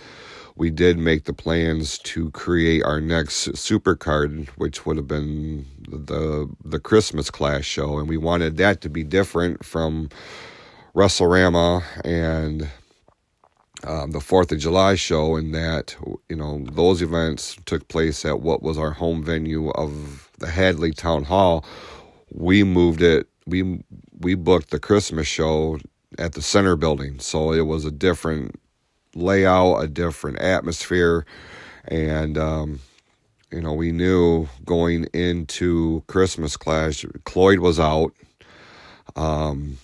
[0.56, 5.66] we did make the plans to create our next super card, which would have been
[5.88, 10.08] the the Christmas Clash show, and we wanted that to be different from
[10.94, 12.70] WrestleRama and
[13.84, 15.96] um, the Fourth of July show, in that
[16.28, 20.92] you know those events took place at what was our home venue of the Hadley
[20.92, 21.64] Town Hall.
[22.32, 23.28] We moved it.
[23.46, 23.82] We
[24.20, 25.78] we booked the Christmas show
[26.18, 28.60] at the center building, so it was a different
[29.14, 31.26] layout, a different atmosphere,
[31.86, 32.80] and um,
[33.50, 38.12] you know we knew going into Christmas Clash, Cloyd was out.
[39.16, 39.78] Um,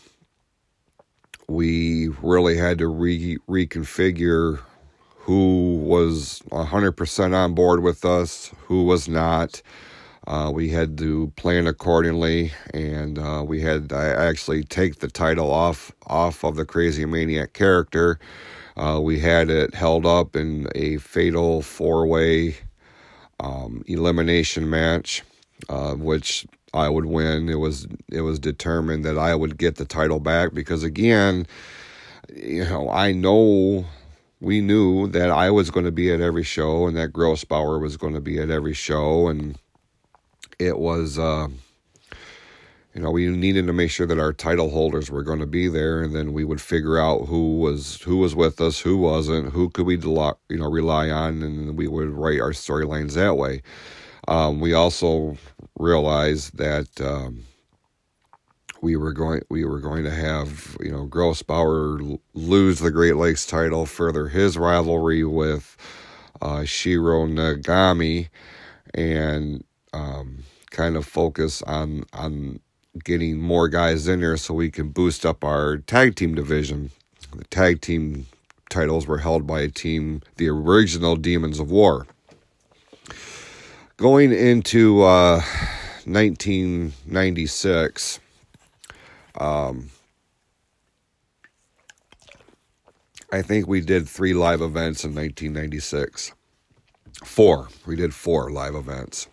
[1.48, 4.60] we really had to re- reconfigure
[5.28, 9.60] who was 100% on board with us, who was not.
[10.28, 15.50] Uh, we had to plan accordingly, and uh, we had to actually take the title
[15.50, 18.18] off off of the Crazy Maniac character.
[18.76, 22.58] Uh, we had it held up in a fatal four way
[23.40, 25.22] um, elimination match,
[25.70, 27.48] uh, which I would win.
[27.48, 31.46] It was it was determined that I would get the title back because again,
[32.36, 33.86] you know, I know
[34.40, 37.96] we knew that I was going to be at every show and that Grossbauer was
[37.96, 39.58] going to be at every show and
[40.58, 41.48] it was uh,
[42.98, 45.68] you know, we needed to make sure that our title holders were going to be
[45.68, 49.52] there, and then we would figure out who was who was with us, who wasn't,
[49.52, 53.62] who could we you know rely on, and we would write our storylines that way.
[54.26, 55.36] Um, we also
[55.78, 57.44] realized that um,
[58.80, 63.46] we were going we were going to have you know Grossbauer lose the Great Lakes
[63.46, 65.76] title, further his rivalry with
[66.42, 68.28] uh, Shiro Nagami,
[68.92, 72.60] and um, kind of focus on on
[73.04, 76.90] getting more guys in there so we can boost up our tag team division.
[77.34, 78.26] The tag team
[78.70, 82.06] titles were held by a team, the original Demons of War.
[83.96, 85.40] Going into uh,
[86.04, 88.20] 1996,
[89.38, 89.90] um,
[93.30, 96.32] I think we did three live events in 1996.
[97.24, 97.68] Four.
[97.84, 99.28] We did four live events.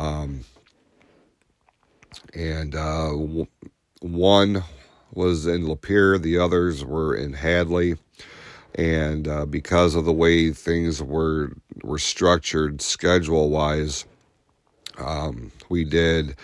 [0.00, 0.40] Um,
[2.34, 3.10] and uh,
[4.00, 4.64] one
[5.12, 7.96] was in Lapeer, the others were in Hadley.
[8.76, 14.06] And uh, because of the way things were were structured schedule wise,
[14.96, 16.36] um, we did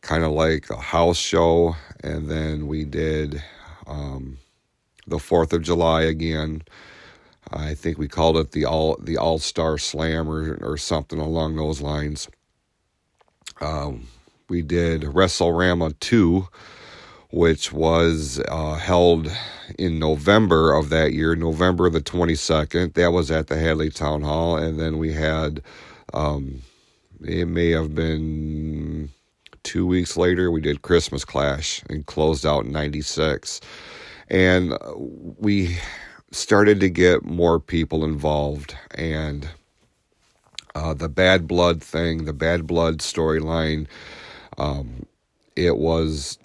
[0.00, 3.42] kind of like a house show, and then we did
[3.86, 4.38] um,
[5.06, 6.62] the Fourth of July again.
[7.52, 11.56] I think we called it the all the All Star Slam or or something along
[11.56, 12.28] those lines.
[13.60, 14.08] Um,
[14.48, 16.48] we did WrestleRama two,
[17.30, 19.30] which was uh, held
[19.78, 22.94] in November of that year, November the twenty second.
[22.94, 25.62] That was at the Hadley Town Hall, and then we had.
[26.14, 26.62] Um,
[27.24, 29.08] it may have been
[29.62, 30.50] two weeks later.
[30.50, 33.60] We did Christmas Clash and closed out in '96,
[34.28, 34.74] and
[35.38, 35.78] we
[36.30, 39.48] started to get more people involved and
[40.76, 43.88] uh, the bad blood thing, the bad blood storyline,
[44.58, 45.06] um,
[45.56, 46.38] it was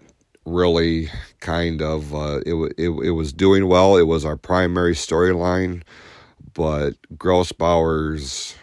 [0.46, 1.10] really
[1.42, 3.98] kind of uh, it, it it was doing well.
[3.98, 5.84] It was our primary storyline,
[6.54, 8.56] but Grossbauer's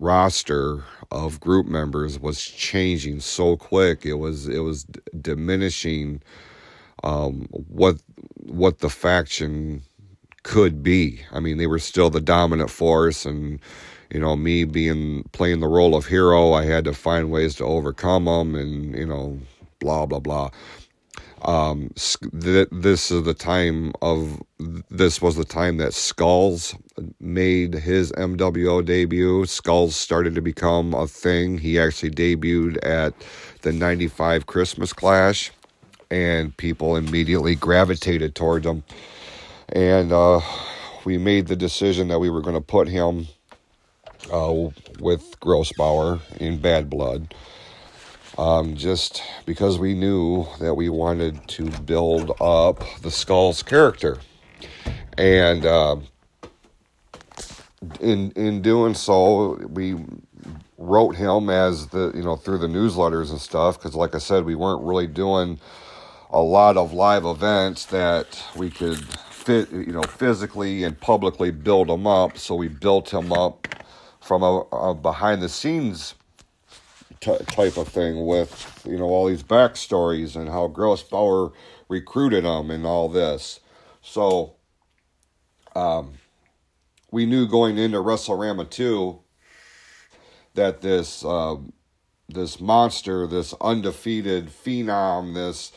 [0.00, 4.06] roster of group members was changing so quick.
[4.06, 4.84] It was it was
[5.20, 6.22] diminishing
[7.04, 7.96] um, what
[8.36, 9.82] what the faction
[10.44, 11.22] could be.
[11.32, 13.60] I mean, they were still the dominant force, and
[14.10, 17.64] you know, me being playing the role of hero, I had to find ways to
[17.64, 19.38] overcome them, and you know,
[19.80, 20.50] blah blah blah.
[21.42, 21.90] Um,
[22.40, 24.42] th- this is the time of
[24.90, 26.74] this was the time that Skulls
[27.20, 29.46] made his MWO debut.
[29.46, 31.58] Skulls started to become a thing.
[31.58, 33.14] He actually debuted at
[33.62, 35.52] the '95 Christmas Clash,
[36.10, 38.84] and people immediately gravitated towards him
[39.70, 40.40] and uh,
[41.04, 43.28] we made the decision that we were going to put him
[44.32, 44.70] uh,
[45.00, 47.34] with Grossbauer in Bad Blood.
[48.36, 54.18] Um, just because we knew that we wanted to build up the Skull's character.
[55.16, 55.96] And uh,
[58.00, 59.96] in in doing so, we
[60.76, 64.44] wrote him as the you know through the newsletters and stuff because, like I said,
[64.44, 65.58] we weren't really doing
[66.30, 68.98] a lot of live events that we could
[69.30, 72.36] fit, you know, physically and publicly build him up.
[72.38, 73.66] So we built him up
[74.28, 76.14] from a, a behind the scenes
[77.18, 81.54] t- type of thing with, you know, all these backstories and how Grossbauer
[81.88, 83.60] recruited him and all this.
[84.02, 84.56] So
[85.74, 86.12] um,
[87.10, 89.18] we knew going into WrestleRama 2
[90.52, 91.56] that this uh,
[92.28, 95.72] this monster, this undefeated phenom, this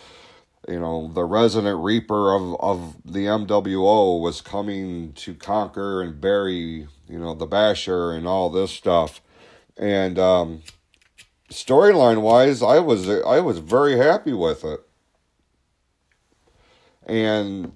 [0.67, 6.87] you know, the resident reaper of, of the MWO was coming to conquer and bury,
[7.11, 9.21] you know, the basher and all this stuff.
[9.77, 10.63] And um,
[11.49, 14.81] storyline wise, I was I was very happy with it.
[17.05, 17.73] And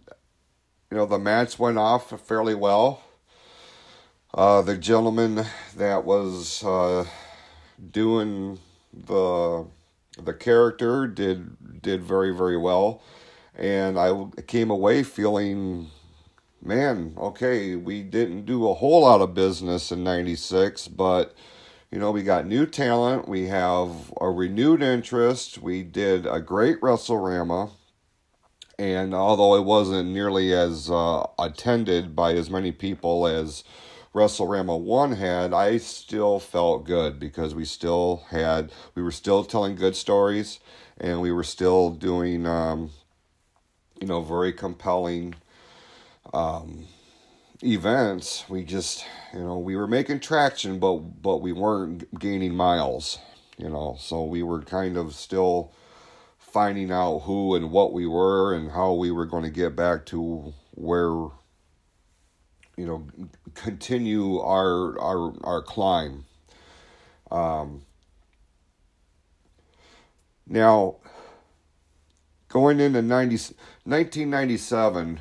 [0.92, 3.04] you know, the match went off fairly well.
[4.34, 7.06] Uh, the gentleman that was uh,
[7.92, 8.60] doing
[8.94, 9.66] the
[10.18, 13.02] the character did did very very well,
[13.56, 15.90] and I came away feeling,
[16.66, 21.34] man, okay, we didn't do a whole lot of business in '96, but
[21.92, 26.82] you know we got new talent, we have a renewed interest, we did a great
[26.82, 27.72] WrestleRama.
[28.78, 33.64] And although it wasn't nearly as uh, attended by as many people as
[34.14, 39.76] WrestleRama 1 had, I still felt good because we still had, we were still telling
[39.76, 40.60] good stories
[40.98, 42.92] and we were still doing, um,
[44.02, 45.36] you know, very compelling
[46.34, 46.86] um,
[47.64, 48.46] events.
[48.50, 53.20] We just, you know, we were making traction, but, but we weren't gaining miles,
[53.58, 55.74] you know, so we were kind of still
[56.38, 60.06] finding out who and what we were and how we were going to get back
[60.06, 61.10] to where
[62.78, 63.06] you know
[63.54, 66.26] continue our our our climb.
[67.32, 67.86] Um,
[70.48, 70.98] now,
[72.48, 73.36] going into 90,
[73.84, 75.20] 1997,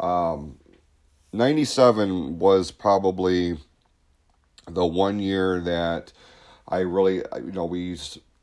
[0.00, 0.58] um,
[1.32, 3.56] 97 was probably
[4.68, 6.12] the one year that
[6.68, 7.98] I really, you know, we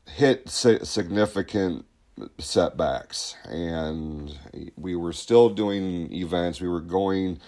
[0.06, 1.84] hit significant
[2.38, 4.38] setbacks and
[4.76, 6.60] we were still doing events.
[6.60, 7.40] We were going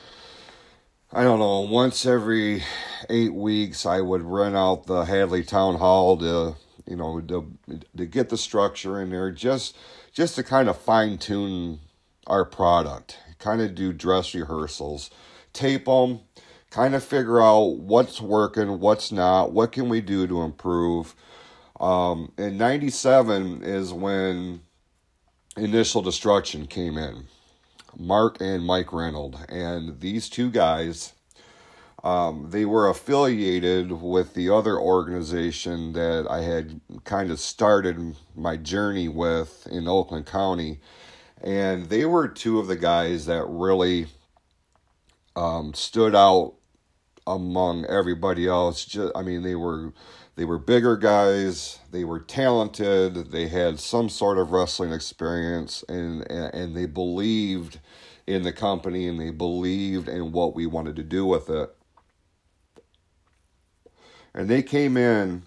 [1.13, 2.65] I don't know, once every
[3.09, 7.53] eight weeks, I would rent out the Hadley Town Hall to, you know, to,
[7.97, 9.77] to get the structure in there, just
[10.13, 11.81] just to kind of fine tune
[12.27, 15.11] our product, kind of do dress rehearsals,
[15.53, 16.21] tape them,
[16.71, 21.15] kind of figure out what's working, what's not, what can we do to improve.
[21.81, 24.61] Um, and 97 is when
[25.57, 27.25] Initial Destruction came in.
[27.99, 29.39] Mark and Mike Reynolds.
[29.49, 31.15] And these two guys,
[32.05, 38.57] um, they were affiliated with the other organization that I had kind of started my
[38.57, 40.81] journey with in Oakland County.
[41.43, 44.07] And they were two of the guys that really
[45.35, 46.55] um, stood out
[47.27, 48.85] among everybody else.
[48.85, 49.93] Just, I mean, they were
[50.37, 51.79] they were bigger guys.
[51.91, 53.33] They were talented.
[53.33, 57.81] They had some sort of wrestling experience, and and they believed
[58.27, 61.75] in the company and they believed in what we wanted to do with it.
[64.35, 65.43] And they came in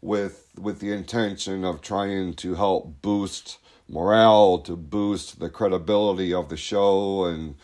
[0.00, 3.58] with with the intention of trying to help boost
[3.88, 7.56] morale, to boost the credibility of the show, and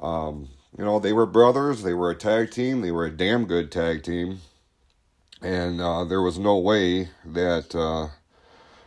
[0.00, 1.82] um, you know they were brothers.
[1.82, 2.80] They were a tag team.
[2.80, 4.40] They were a damn good tag team,
[5.40, 8.08] and uh, there was no way that uh,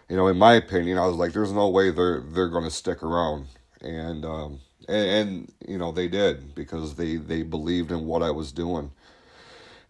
[0.09, 2.71] you know, in my opinion, I was like, there's no way they're they're going to
[2.71, 3.47] stick around,
[3.81, 8.31] and, um, and and you know they did because they they believed in what I
[8.31, 8.91] was doing.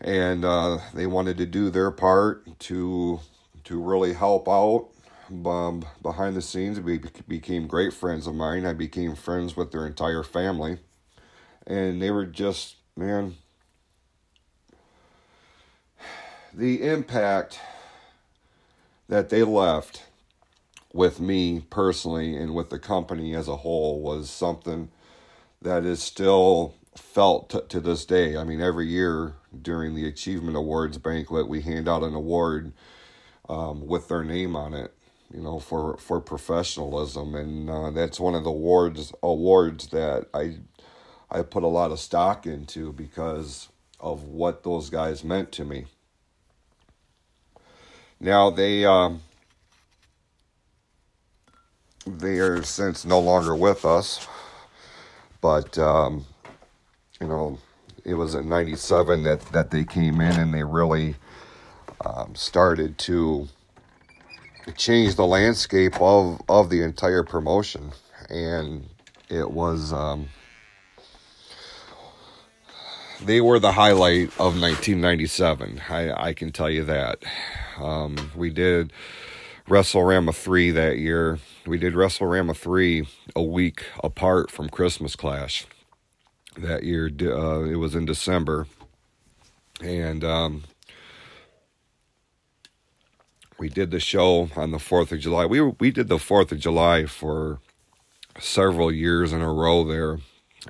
[0.01, 3.19] And uh, they wanted to do their part to
[3.65, 4.89] to really help out
[5.29, 6.79] um, behind the scenes.
[6.79, 8.65] We became great friends of mine.
[8.65, 10.79] I became friends with their entire family,
[11.65, 13.35] and they were just man.
[16.53, 17.59] The impact
[19.09, 20.03] that they left
[20.93, 24.89] with me personally and with the company as a whole was something
[25.61, 28.37] that is still felt t- to this day.
[28.37, 32.71] I mean, every year during the Achievement Awards banquet, we hand out an award
[33.49, 34.93] um, with their name on it,
[35.35, 40.59] you know, for for professionalism, and uh, that's one of the awards awards that I
[41.29, 43.67] I put a lot of stock into because
[43.99, 45.87] of what those guys meant to me.
[48.19, 49.21] Now they um,
[52.07, 54.25] they are since no longer with us,
[55.41, 56.25] but um,
[57.19, 57.59] you know,
[58.05, 61.15] it was in 97 that, that they came in and they really
[62.05, 63.49] um, started to
[64.75, 67.91] change the landscape of, of the entire promotion.
[68.29, 68.87] And
[69.29, 70.29] it was, um,
[73.23, 75.81] they were the highlight of 1997.
[75.89, 77.19] I, I can tell you that.
[77.77, 78.91] Um, we did
[79.67, 81.39] WrestleRama 3 that year.
[81.65, 85.65] We did WrestleRama 3 a week apart from Christmas Clash
[86.57, 87.09] that year.
[87.21, 88.67] Uh, it was in December,
[89.81, 90.63] and um,
[93.57, 95.45] we did the show on the Fourth of July.
[95.45, 97.59] We we did the Fourth of July for
[98.39, 100.19] several years in a row there,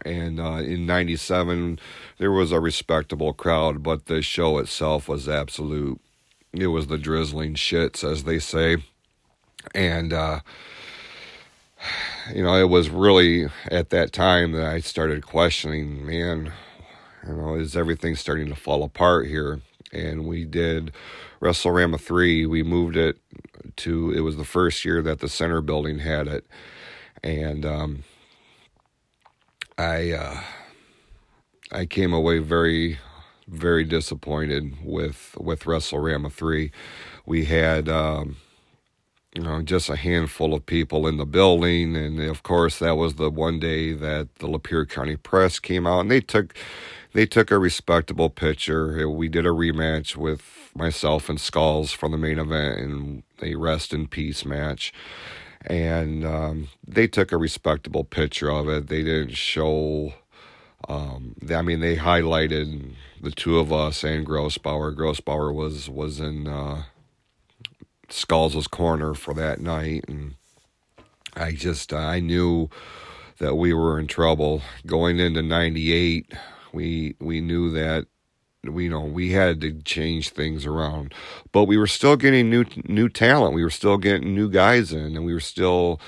[0.04, 1.80] and uh, in '97
[2.18, 6.00] there was a respectable crowd, but the show itself was absolute.
[6.54, 8.78] It was the drizzling shits, as they say,
[9.74, 10.14] and.
[10.14, 10.40] Uh,
[12.34, 16.52] you know, it was really at that time that I started questioning, man,
[17.28, 19.62] you know, is everything starting to fall apart here?
[19.92, 20.92] And we did
[21.42, 22.46] WrestleRama 3.
[22.46, 23.18] We moved it
[23.78, 26.46] to, it was the first year that the center building had it.
[27.24, 28.04] And um,
[29.78, 30.42] I, uh,
[31.72, 33.00] I came away very,
[33.48, 36.72] very disappointed with, with WrestleRama 3.
[37.26, 38.38] We had, um,
[39.36, 41.96] you know, just a handful of people in the building.
[41.96, 46.02] And of course, that was the one day that the Lapeer County Press came out
[46.02, 46.56] and they took
[47.14, 49.10] they took a respectable picture.
[49.10, 53.94] We did a rematch with myself and Skulls from the main event and a rest
[53.94, 54.94] in peace match.
[55.66, 58.88] And um, they took a respectable picture of it.
[58.88, 60.14] They didn't show.
[60.88, 64.96] Um, I mean, they highlighted the two of us and Grossbauer.
[64.96, 66.84] Grossbauer was was in uh,
[68.10, 70.36] Skulls' corner for that night, and
[71.36, 72.70] I just I knew
[73.40, 76.32] that we were in trouble going into '98.
[76.72, 78.06] We we knew that
[78.70, 81.14] we you know we had to change things around,
[81.52, 83.54] but we were still getting new new talent.
[83.54, 86.00] We were still getting new guys in, and we were still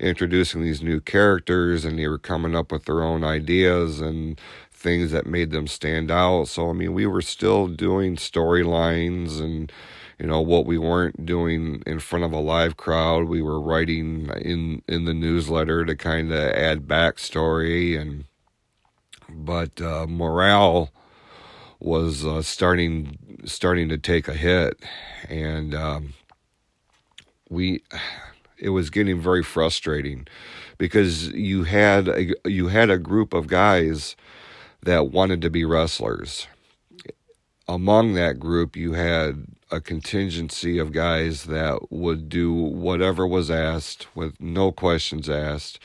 [0.00, 4.40] introducing these new characters, and they were coming up with their own ideas and
[4.70, 6.48] things that made them stand out.
[6.48, 9.72] So I mean, we were still doing storylines and
[10.18, 14.30] you know what we weren't doing in front of a live crowd we were writing
[14.40, 18.24] in in the newsletter to kind of add backstory and
[19.28, 20.90] but uh, morale
[21.78, 24.78] was uh, starting starting to take a hit.
[25.28, 26.14] And um,
[27.48, 27.82] we
[28.58, 30.26] it was getting very frustrating
[30.78, 34.16] because you had a, you had a group of guys
[34.82, 36.46] that wanted to be wrestlers.
[37.68, 44.06] Among that group you had a contingency of guys that would do whatever was asked
[44.14, 45.80] with no questions asked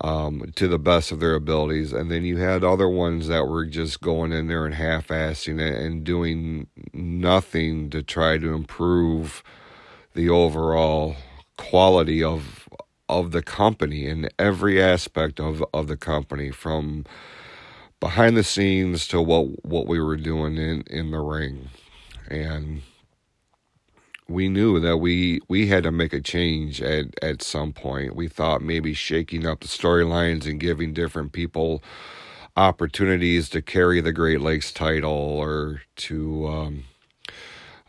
[0.00, 1.92] um, to the best of their abilities.
[1.92, 5.60] And then you had other ones that were just going in there and half assing
[5.60, 9.42] it and doing nothing to try to improve
[10.14, 11.16] the overall
[11.56, 12.68] quality of
[13.08, 17.04] of the company in every aspect of, of the company from
[18.00, 21.68] behind the scenes to what what we were doing in in the ring,
[22.28, 22.82] and
[24.28, 28.16] we knew that we we had to make a change at at some point.
[28.16, 31.82] We thought maybe shaking up the storylines and giving different people
[32.56, 36.84] opportunities to carry the Great Lakes title or to um,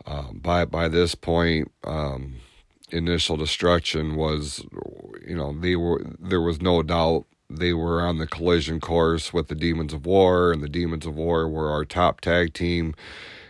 [0.06, 2.36] uh, by by this point um,
[2.90, 4.64] initial destruction was
[5.26, 9.48] you know they were there was no doubt they were on the collision course with
[9.48, 12.94] the Demons of War and the Demons of War were our top tag team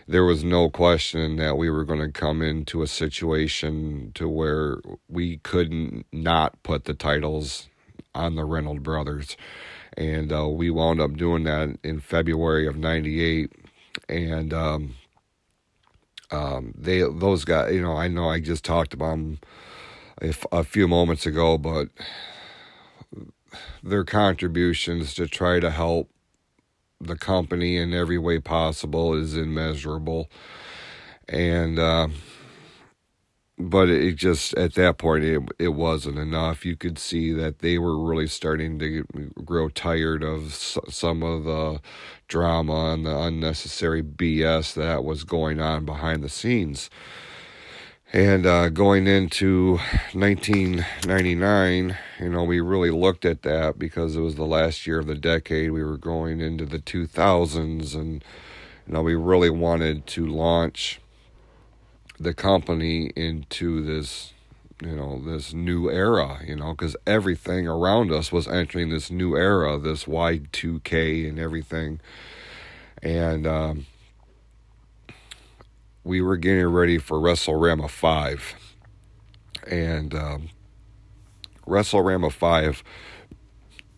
[0.09, 4.79] there was no question that we were going to come into a situation to where
[5.07, 7.69] we couldn't not put the titles
[8.15, 9.37] on the Reynolds brothers.
[9.95, 13.51] And uh, we wound up doing that in February of '98,
[14.07, 14.95] and um,
[16.31, 19.39] um, they those guys, you know, I know I just talked about them
[20.21, 21.89] a, a few moments ago, but
[23.83, 26.09] their contributions to try to help
[26.99, 30.29] the company in every way possible is immeasurable,
[31.27, 31.79] and.
[31.79, 32.07] Uh,
[33.59, 36.65] but it just at that point it it wasn't enough.
[36.65, 39.03] You could see that they were really starting to
[39.43, 41.81] grow tired of some of the
[42.29, 46.89] drama and the unnecessary BS that was going on behind the scenes.
[48.11, 49.79] And uh, going into
[50.13, 55.07] 1999, you know, we really looked at that because it was the last year of
[55.07, 55.71] the decade.
[55.71, 58.23] We were going into the 2000s, and
[58.87, 60.99] you know, we really wanted to launch
[62.19, 64.33] the company into this
[64.81, 69.35] you know this new era you know because everything around us was entering this new
[69.35, 71.99] era this y2k and everything
[73.01, 73.85] and um,
[76.03, 78.55] we were getting ready for wrestlerama 5
[79.67, 80.49] and um,
[81.69, 82.83] wrestlerama 5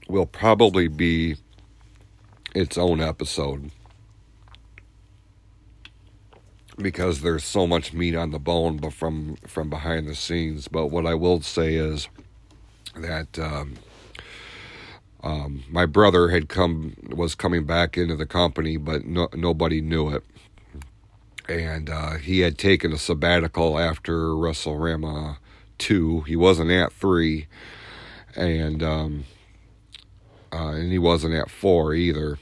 [0.07, 1.37] will probably be
[2.53, 3.71] its own episode.
[6.77, 10.67] Because there's so much meat on the bone but from from behind the scenes.
[10.67, 12.07] But what i will say is
[12.95, 13.75] that um,
[15.23, 20.09] um, my brother had come was coming back into the company but no, nobody knew
[20.09, 20.23] it.
[21.47, 25.37] And uh, he had taken a sabbatical after wrestlerama
[25.81, 27.47] 2 he wasn't at 3
[28.35, 29.25] and um,
[30.53, 32.37] uh, and he wasn't at 4 either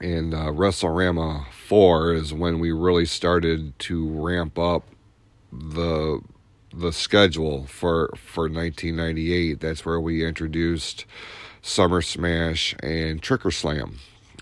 [0.00, 4.84] and uh, wrestlerama four is when we really started to ramp up
[5.52, 6.20] the
[6.72, 9.60] the schedule for for 1998.
[9.60, 11.04] That's where we introduced
[11.60, 13.98] Summer Smash and Tricker Slam,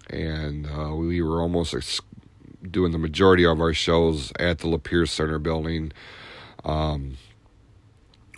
[0.09, 2.01] and uh, we were almost ex-
[2.71, 5.93] doing the majority of our shows at the Lapeer Center building.
[6.65, 7.17] Um,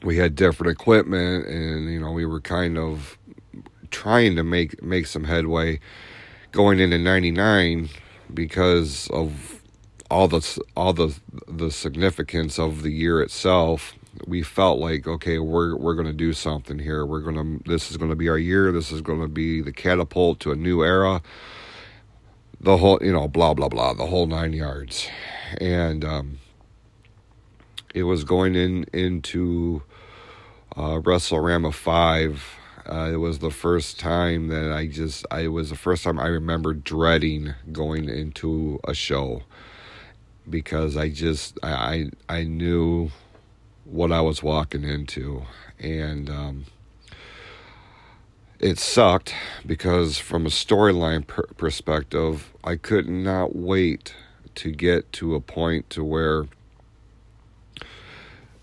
[0.03, 3.18] we had different equipment, and you know we were kind of
[3.90, 5.80] trying to make make some headway
[6.53, 7.88] going into '99
[8.32, 9.61] because of
[10.11, 13.94] all the all the the significance of the year itself.
[14.26, 17.07] We felt like okay we're we're going to do something here.
[17.07, 18.72] We're going to this is going to be our year.
[18.72, 21.22] This is going to be the catapult to a new era.
[22.61, 25.09] The whole you know blah blah blah the whole 9 yards.
[25.61, 26.38] And um,
[27.95, 29.82] it was going in into
[30.76, 32.59] uh, WrestleRama 5
[32.91, 36.26] uh, it was the first time that I just, I was the first time I
[36.26, 39.43] remember dreading going into a show
[40.49, 43.11] because I just, I, I, I knew
[43.84, 45.45] what I was walking into.
[45.78, 46.64] And, um,
[48.59, 49.34] it sucked
[49.64, 54.14] because from a storyline per- perspective, I could not wait
[54.57, 56.47] to get to a point to where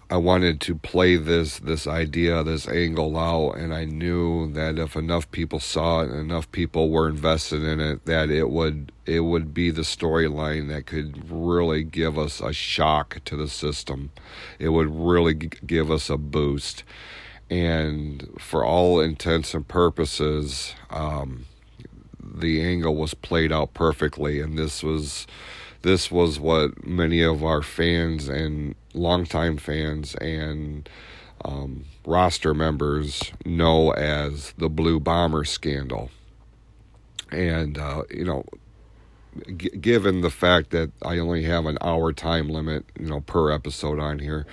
[0.10, 4.96] I wanted to play this this idea, this angle out, and I knew that if
[4.96, 9.22] enough people saw it and enough people were invested in it, that it would it
[9.22, 14.12] would be the storyline that could really give us a shock to the system.
[14.60, 16.86] It would really g- give us a boost,
[17.50, 21.46] and for all intents and purposes, um,
[22.24, 25.28] the angle was played out perfectly, and this was
[25.82, 30.90] this was what many of our fans and longtime fans and
[31.46, 36.10] um, roster members know as the Blue Bomber scandal.
[37.32, 38.46] And, uh, you know,
[39.56, 43.52] g- given the fact that I only have an hour time limit, you know, per
[43.52, 44.46] episode on here,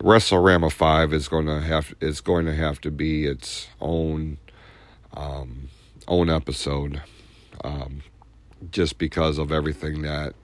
[0.00, 4.38] WrestleRama 5 is going to have is going to have to be its own
[5.14, 5.68] um,
[6.08, 7.02] own episode
[7.62, 8.02] um,
[8.70, 10.34] just because of everything that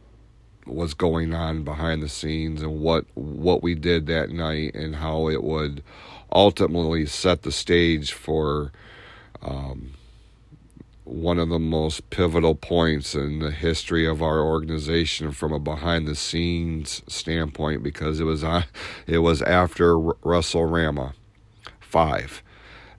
[0.68, 5.28] was going on behind the scenes and what what we did that night and how
[5.28, 5.82] it would
[6.32, 8.72] ultimately set the stage for
[9.42, 9.94] um,
[11.04, 16.06] one of the most pivotal points in the history of our organization from a behind
[16.06, 18.62] the scenes standpoint because it was uh,
[19.06, 21.14] it was after WrestleRama
[21.80, 22.42] 5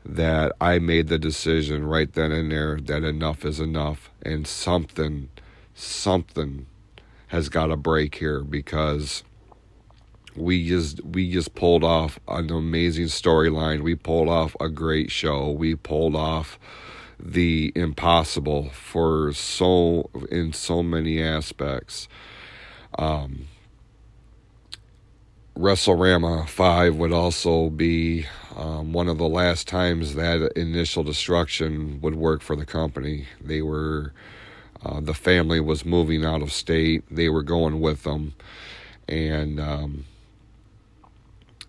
[0.04, 5.30] that I made the decision right then and there that enough is enough and something
[5.76, 6.66] something
[7.30, 9.24] has got a break here because
[10.36, 13.82] we just we just pulled off an amazing storyline.
[13.82, 15.50] We pulled off a great show.
[15.52, 16.60] We pulled off
[17.20, 22.08] the impossible for so in so many aspects.
[22.98, 23.48] Um,
[25.60, 28.26] WrestleRama 5 would also be
[28.56, 33.28] um, one of the last times that initial destruction would work for the company.
[33.42, 34.14] They were,
[34.84, 38.34] uh, the family was moving out of state, they were going with them,
[39.08, 40.06] and um,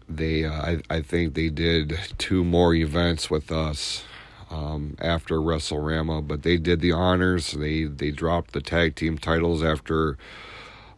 [0.09, 4.05] they, uh, I, I think they did two more events with us
[4.51, 7.53] um, after WrestleRama, but they did the honors.
[7.53, 10.17] They they dropped the tag team titles after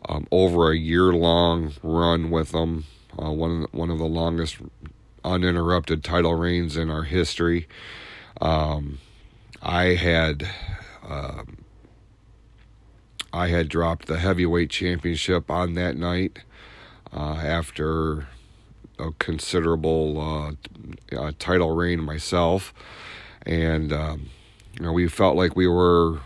[0.08, 2.84] um, over a year long run with them.
[3.18, 4.56] Uh, one one of the longest
[5.24, 7.68] uninterrupted title reigns in our history.
[8.40, 8.98] Um,
[9.62, 10.48] I had.
[11.06, 11.42] Uh,
[13.33, 16.41] I had dropped the heavyweight championship on that night
[17.12, 18.28] uh, after
[18.99, 22.72] a considerable uh, uh, title reign myself
[23.45, 24.30] and um,
[24.74, 26.20] you know we felt like we were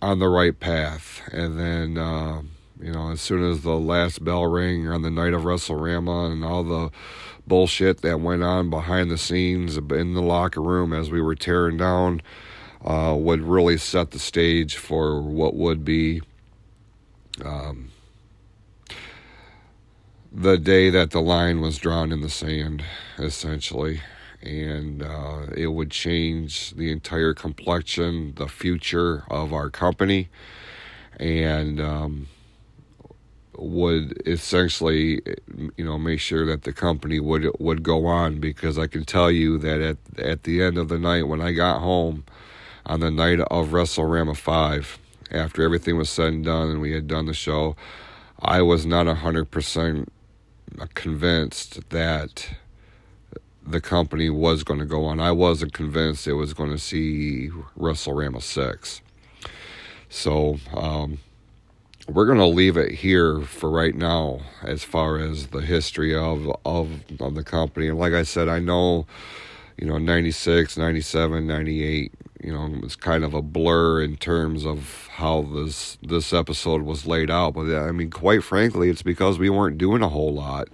[0.00, 1.22] on the right path.
[1.32, 2.42] And then uh,
[2.80, 6.44] you know as soon as the last bell rang on the night of WrestleRama and
[6.44, 6.90] all the
[7.46, 11.76] bullshit that went on behind the scenes in the locker room as we were tearing
[11.76, 12.22] down
[12.84, 16.22] uh, would really set the stage for what would be.
[17.44, 17.90] Um,
[20.30, 22.82] the day that the line was drawn in the sand,
[23.18, 24.00] essentially
[24.42, 30.28] and uh, it would change the entire complexion, the future of our company,
[31.18, 32.26] and um,
[33.56, 35.22] would essentially,
[35.76, 38.40] you know, make sure that the company would would go on.
[38.40, 41.52] Because I can tell you that at at the end of the night, when I
[41.52, 42.24] got home
[42.86, 44.98] on the night of WrestleRama five,
[45.30, 47.76] after everything was said and done, and we had done the show,
[48.40, 50.12] I was not hundred percent
[50.94, 52.48] convinced that
[53.64, 55.20] the company was going to go on.
[55.20, 59.00] I wasn't convinced it was going to see WrestleRama 6.
[60.08, 61.18] So, um,
[62.08, 66.50] we're going to leave it here for right now as far as the history of,
[66.64, 67.88] of, of the company.
[67.88, 69.06] And like I said, I know,
[69.78, 72.12] you know, 96, 97, 98,
[72.42, 77.06] you know, it's kind of a blur in terms of how this this episode was
[77.06, 77.54] laid out.
[77.54, 80.68] But I mean, quite frankly, it's because we weren't doing a whole lot.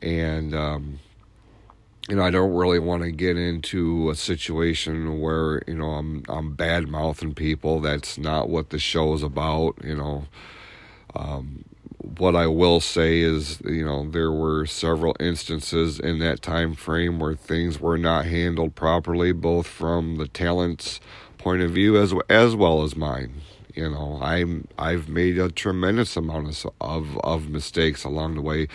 [0.00, 0.98] And, um,
[2.08, 6.22] you know, I don't really want to get into a situation where you know I'm
[6.28, 7.80] I'm bad mouthing people.
[7.80, 9.76] That's not what the show is about.
[9.82, 10.26] You know,
[11.14, 11.64] um,
[12.18, 17.18] what I will say is, you know, there were several instances in that time frame
[17.18, 21.00] where things were not handled properly, both from the talent's
[21.38, 23.42] point of view as as well as mine.
[23.74, 28.68] You know, I'm I've made a tremendous amount of of, of mistakes along the way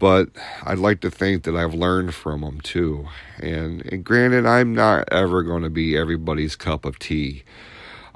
[0.00, 0.30] but
[0.64, 3.06] I'd like to think that I've learned from them too.
[3.38, 7.44] And, and granted, I'm not ever going to be everybody's cup of tea.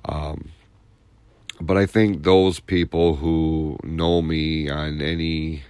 [0.06, 0.50] Um,
[1.60, 5.62] but I think those people who know me on any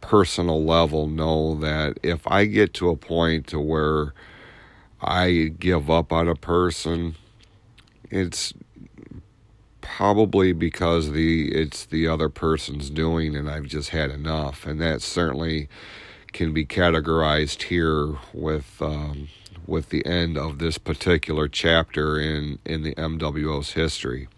[0.00, 4.12] personal level know that if I get to a point to where
[5.00, 7.16] I give up on a person,
[8.10, 8.52] it's
[9.80, 14.66] probably because the it's the other person's doing and I've just had enough.
[14.66, 15.68] And that certainly
[16.32, 19.28] can be categorized here with um,
[19.66, 24.28] with the end of this particular chapter in in the MWO's history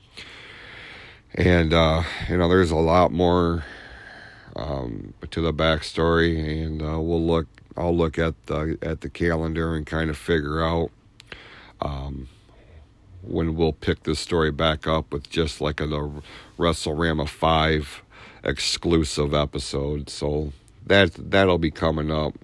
[1.35, 3.65] and uh, you know there's a lot more
[4.55, 7.47] um, to the backstory and uh, we'll look
[7.77, 10.91] I'll look at the at the calendar and kind of figure out
[11.81, 12.29] um,
[13.23, 16.11] when we'll pick this story back up with just like a, a
[16.59, 18.03] WrestleRama 5
[18.45, 20.09] exclusive episode.
[20.09, 20.53] So
[20.87, 22.35] that that'll be coming up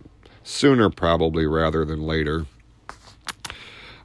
[0.43, 2.47] sooner probably rather than later.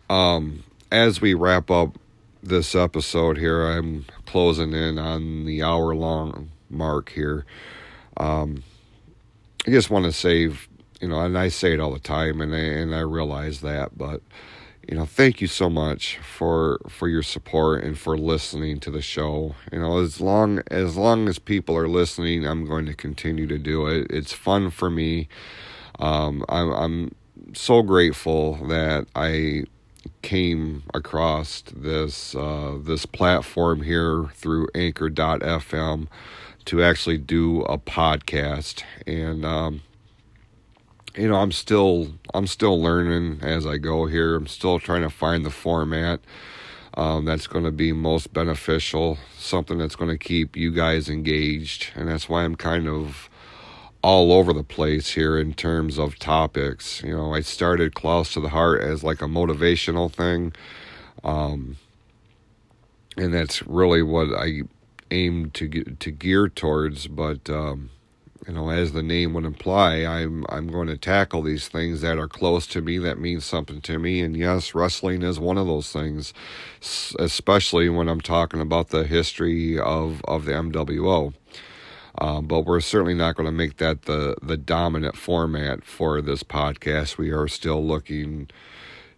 [0.09, 1.97] Um, as we wrap up
[2.41, 7.45] this episode here, I'm closing in on the hour long mark here.
[8.17, 8.63] Um,
[9.65, 10.67] I just want to save,
[11.01, 13.97] you know, and I say it all the time, and I, and I realize that,
[13.97, 14.21] but
[14.87, 19.01] you know thank you so much for for your support and for listening to the
[19.01, 19.55] show.
[19.71, 23.57] You know as long as long as people are listening i'm going to continue to
[23.57, 24.07] do it.
[24.09, 25.27] It's fun for me.
[25.99, 27.15] Um, I'm, I'm
[27.53, 29.63] so grateful that i
[30.21, 36.07] came across this uh, this platform here through Anchor.fm
[36.65, 39.81] to actually do a podcast, and um,
[41.15, 44.35] you know I'm still I'm still learning as I go here.
[44.35, 46.19] I'm still trying to find the format.
[46.95, 51.91] Um, that's going to be most beneficial, something that's going to keep you guys engaged.
[51.95, 53.29] And that's why I'm kind of
[54.01, 57.01] all over the place here in terms of topics.
[57.03, 60.53] You know, I started Close to the Heart as like a motivational thing.
[61.23, 61.77] Um,
[63.17, 64.61] and that's really what I
[65.11, 67.07] aim to get, to gear towards.
[67.07, 67.89] But um,
[68.47, 72.17] you know, as the name would imply, I'm I'm going to tackle these things that
[72.17, 74.21] are close to me, that mean something to me.
[74.21, 76.33] And yes, wrestling is one of those things,
[77.19, 81.33] especially when I'm talking about the history of of the MWO.
[82.19, 86.43] Um, but we're certainly not going to make that the the dominant format for this
[86.43, 87.17] podcast.
[87.17, 88.49] We are still looking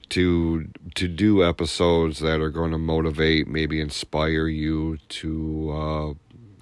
[0.10, 5.72] to to do episodes that are going to motivate, maybe inspire you to.
[5.72, 6.14] Uh,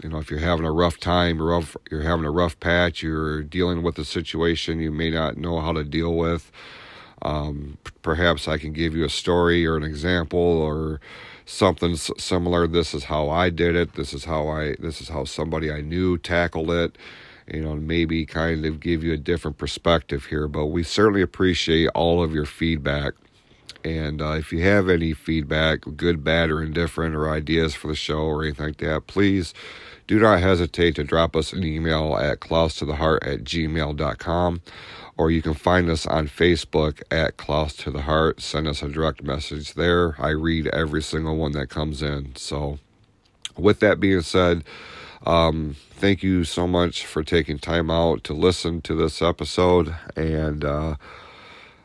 [0.03, 3.41] you know, if you're having a rough time, rough, you're having a rough patch, you're
[3.41, 6.51] dealing with a situation you may not know how to deal with.
[7.23, 11.01] Um, perhaps I can give you a story or an example or
[11.47, 12.67] something similar.
[12.67, 13.93] This is how I did it.
[13.93, 14.75] This is how I.
[14.79, 16.97] This is how somebody I knew tackled it.
[17.51, 20.47] You know, maybe kind of give you a different perspective here.
[20.47, 23.13] But we certainly appreciate all of your feedback.
[23.85, 27.95] And uh, if you have any feedback, good, bad, or indifferent, or ideas for the
[27.95, 29.53] show or anything like that, please
[30.07, 34.61] do not hesitate to drop us an email at close to the heart at gmail.com
[35.17, 38.41] or you can find us on Facebook at Close to the Heart.
[38.41, 40.15] Send us a direct message there.
[40.21, 42.35] I read every single one that comes in.
[42.35, 42.79] So,
[43.57, 44.63] with that being said,
[45.25, 49.95] um, thank you so much for taking time out to listen to this episode.
[50.15, 50.95] And uh,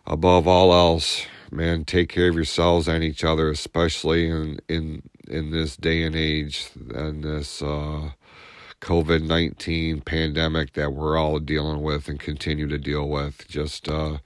[0.06, 5.50] above all else, man, take care of yourselves and each other, especially in in in
[5.50, 7.62] this day and age and this.
[7.62, 8.10] Uh,
[8.82, 13.46] COVID 19 pandemic that we're all dealing with and continue to deal with.
[13.46, 14.18] Just uh,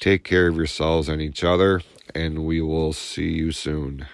[0.00, 1.82] take care of yourselves and each other,
[2.14, 4.06] and we will see you soon.